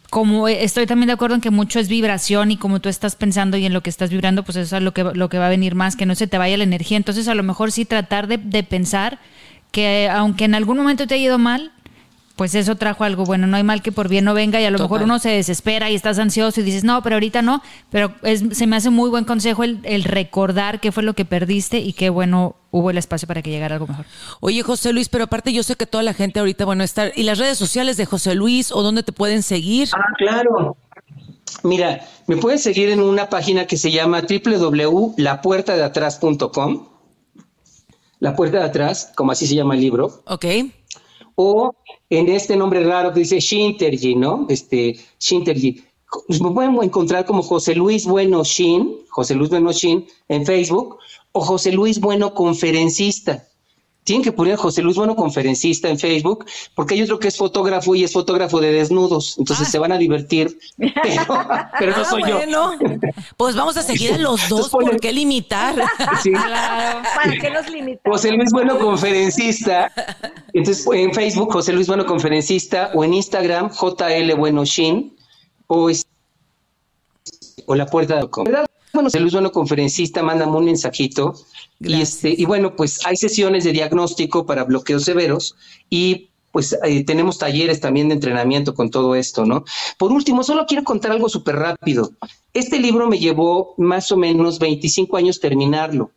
[0.10, 3.58] como estoy también de acuerdo en que mucho es vibración y como tú estás pensando
[3.58, 5.50] y en lo que estás vibrando, pues eso es lo que, lo que va a
[5.50, 6.98] venir más, que no se te vaya la energía.
[6.98, 9.20] Entonces a lo mejor sí tratar de pensar
[9.72, 11.72] que aunque en algún momento te haya ido mal,
[12.38, 13.48] pues eso trajo algo bueno.
[13.48, 15.90] No hay mal que por bien no venga y a lo mejor uno se desespera
[15.90, 17.64] y estás ansioso y dices, no, pero ahorita no.
[17.90, 18.14] Pero
[18.52, 21.94] se me hace muy buen consejo el, el, recordar qué fue lo que perdiste y
[21.94, 24.06] qué bueno hubo el espacio para que llegara algo mejor.
[24.40, 27.12] Oye, José Luis, pero aparte yo sé que toda la gente ahorita, bueno, está...
[27.16, 29.90] ¿Y las redes sociales de José Luis o dónde te pueden seguir?
[29.94, 30.78] Ah, claro.
[31.64, 36.90] Mira, me pueden seguir en una página que se llama www.lapuertadeatrás.com.
[38.20, 40.22] La puerta de atrás, como así se llama el libro.
[40.26, 40.46] Ok.
[41.40, 41.72] O
[42.10, 44.48] en este nombre raro que dice Shinterji, ¿no?
[44.50, 45.84] Este, Shinterji.
[46.42, 50.98] Me pueden encontrar como José Luis Bueno Shin, José Luis Bueno Shin en Facebook,
[51.34, 53.47] o José Luis Bueno Conferencista
[54.08, 57.94] tienen que poner José Luis Bueno conferencista en Facebook, porque hay otro que es fotógrafo
[57.94, 59.72] y es fotógrafo de desnudos, entonces ah.
[59.72, 60.96] se van a divertir, pero,
[61.28, 62.40] no ah, soy yo.
[63.36, 65.76] Pues vamos a seguir a los dos, ¿por qué limitar?
[65.98, 68.18] ¿Para qué nos limitamos?
[68.18, 69.92] José Luis Bueno conferencista,
[70.54, 75.18] entonces en Facebook José Luis Bueno conferencista o en Instagram JL Bueno Shin
[75.68, 75.92] o,
[77.66, 78.67] o la puerta de
[79.04, 81.34] José Luis Bueno conferencista, mándame un mensajito
[81.80, 85.56] y, este, y bueno, pues hay sesiones de diagnóstico para bloqueos severos
[85.90, 89.64] y pues eh, tenemos talleres también de entrenamiento con todo esto, ¿no?
[89.98, 92.12] Por último, solo quiero contar algo súper rápido.
[92.54, 96.12] Este libro me llevó más o menos 25 años terminarlo,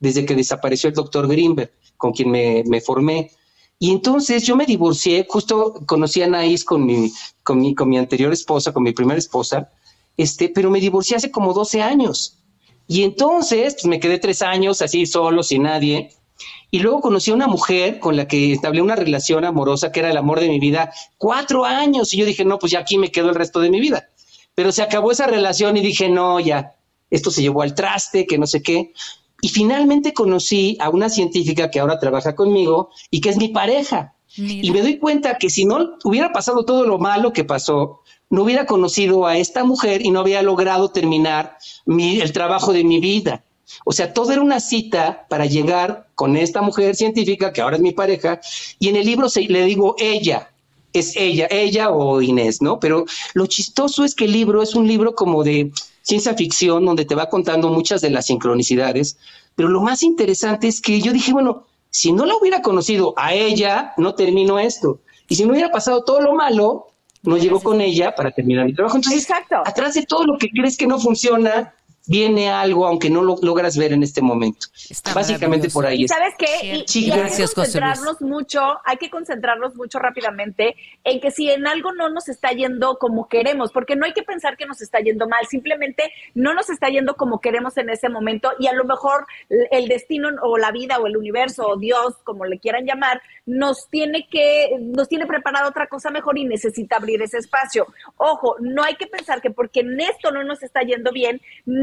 [0.00, 3.32] desde que desapareció el doctor Greenberg, con quien me, me formé.
[3.78, 7.12] Y entonces yo me divorcié, justo conocí a Anaís con mi,
[7.42, 9.70] con mi, con mi anterior esposa, con mi primera esposa,
[10.16, 12.38] este, pero me divorcié hace como 12 años.
[12.86, 16.10] Y entonces pues, me quedé tres años así solo, sin nadie.
[16.70, 20.10] Y luego conocí a una mujer con la que establé una relación amorosa que era
[20.10, 22.12] el amor de mi vida, cuatro años.
[22.12, 24.08] Y yo dije, no, pues ya aquí me quedo el resto de mi vida.
[24.54, 26.76] Pero se acabó esa relación y dije, no, ya,
[27.10, 28.92] esto se llevó al traste, que no sé qué.
[29.40, 34.14] Y finalmente conocí a una científica que ahora trabaja conmigo y que es mi pareja.
[34.36, 38.01] Y me doy cuenta que si no hubiera pasado todo lo malo que pasó,
[38.32, 42.98] no hubiera conocido a esta mujer y no había logrado terminar el trabajo de mi
[42.98, 43.44] vida.
[43.84, 47.82] O sea, todo era una cita para llegar con esta mujer científica, que ahora es
[47.82, 48.40] mi pareja,
[48.78, 50.50] y en el libro se, le digo ella,
[50.94, 52.80] es ella, ella o Inés, ¿no?
[52.80, 53.04] Pero
[53.34, 55.70] lo chistoso es que el libro es un libro como de
[56.00, 59.18] ciencia ficción, donde te va contando muchas de las sincronicidades,
[59.56, 63.34] pero lo más interesante es que yo dije, bueno, si no la hubiera conocido a
[63.34, 65.00] ella, no termino esto.
[65.28, 66.91] Y si no hubiera pasado todo lo malo,
[67.22, 68.96] no llego con ella para terminar mi trabajo.
[68.96, 69.26] Entonces,
[69.64, 71.74] atrás de todo lo que crees que no funciona,
[72.06, 74.66] viene algo, aunque no lo logras ver en este momento.
[75.14, 76.06] Básicamente por ahí.
[76.08, 76.84] ¿Sabes qué?
[76.92, 81.92] Y, hay que concentrarnos mucho, hay que concentrarnos mucho rápidamente en que si en algo
[81.92, 85.28] no nos está yendo como queremos, porque no hay que pensar que nos está yendo
[85.28, 89.26] mal, simplemente no nos está yendo como queremos en ese momento y a lo mejor
[89.48, 93.88] el destino o la vida o el universo o Dios, como le quieran llamar, nos
[93.88, 97.86] tiene que, nos tiene preparado otra cosa mejor y necesita abrir ese espacio.
[98.16, 101.40] Ojo, no hay que pensar que porque en esto no nos está yendo bien,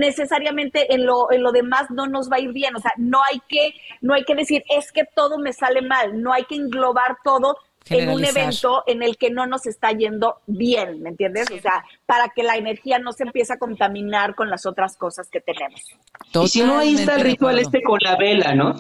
[0.10, 2.76] necesariamente en lo, en lo demás no nos va a ir bien.
[2.76, 6.22] O sea, no hay que, no hay que decir, es que todo me sale mal.
[6.22, 7.58] No hay que englobar todo
[7.90, 11.50] en un evento en el que no nos está yendo bien, ¿me entiendes?
[11.50, 15.28] O sea, para que la energía no se empiece a contaminar con las otras cosas
[15.32, 15.82] que tenemos.
[16.34, 18.76] y si no, ahí está el ritual este con la vela, ¿no?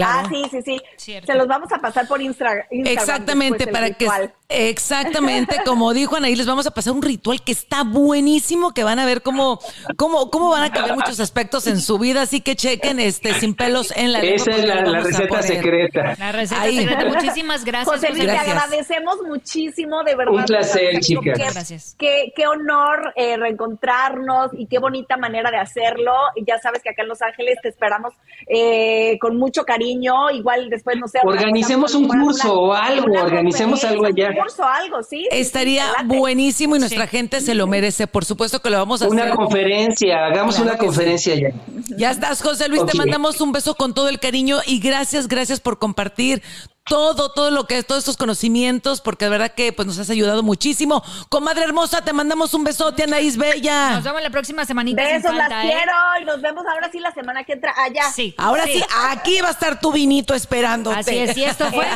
[0.00, 1.20] Ah, sí, sí, sí.
[1.24, 2.66] Se los vamos a pasar por Instagram.
[2.70, 4.06] Exactamente, para que
[4.48, 8.98] exactamente, como dijo Anaí, les vamos a pasar un ritual que está buenísimo, que van
[8.98, 9.60] a ver cómo,
[9.96, 13.54] cómo, cómo van a cambiar muchos aspectos en su vida, así que chequen este sin
[13.54, 16.14] pelos en la Esa es la, receta secreta.
[16.18, 17.04] La receta secreta.
[17.04, 17.94] Muchísimas gracias.
[17.94, 20.34] José te agradecemos muchísimo, de verdad.
[20.34, 21.38] Un placer, chicas.
[21.38, 21.94] gracias.
[21.98, 26.12] Qué, qué honor eh, reencontrarnos y qué bonita manera de hacerlo.
[26.36, 28.14] Y ya sabes que acá en Los Ángeles te esperamos
[28.46, 31.18] eh, con mucho cariño igual después, no sé.
[31.22, 34.37] Organicemos un curso o algo, organicemos algo allá.
[34.38, 35.26] Un curso algo, sí.
[35.30, 39.14] Estaría buenísimo y nuestra gente se lo merece, por supuesto que lo vamos a hacer.
[39.14, 41.50] Una conferencia, hagamos una conferencia allá.
[41.96, 45.60] Ya estás, José Luis, te mandamos un beso con todo el cariño y gracias, gracias
[45.60, 46.42] por compartir
[46.88, 50.10] todo, todo lo que es, todos estos conocimientos, porque de verdad que pues nos has
[50.10, 51.02] ayudado muchísimo.
[51.28, 53.90] Comadre hermosa, te mandamos un besote, Anaís Bella.
[53.90, 55.02] Nos vemos la próxima semanita.
[55.02, 55.54] Besos, las ¿eh?
[55.62, 58.10] quiero y nos vemos ahora sí la semana que entra allá.
[58.12, 58.34] Sí.
[58.38, 58.82] Ahora sí.
[59.10, 60.98] aquí va a estar tu vinito esperándote.
[60.98, 61.86] Así es, y esto fue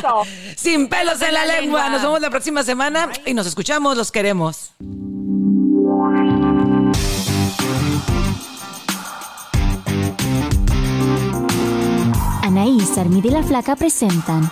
[0.55, 1.89] Sin pelos en la, lengua.
[1.89, 4.71] Nos vemos la próxima semana y nos escuchamos, los queremos.
[12.43, 14.51] Anaís, Armida y la Flaca presentan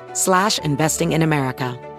[0.13, 1.90] slash investing in America.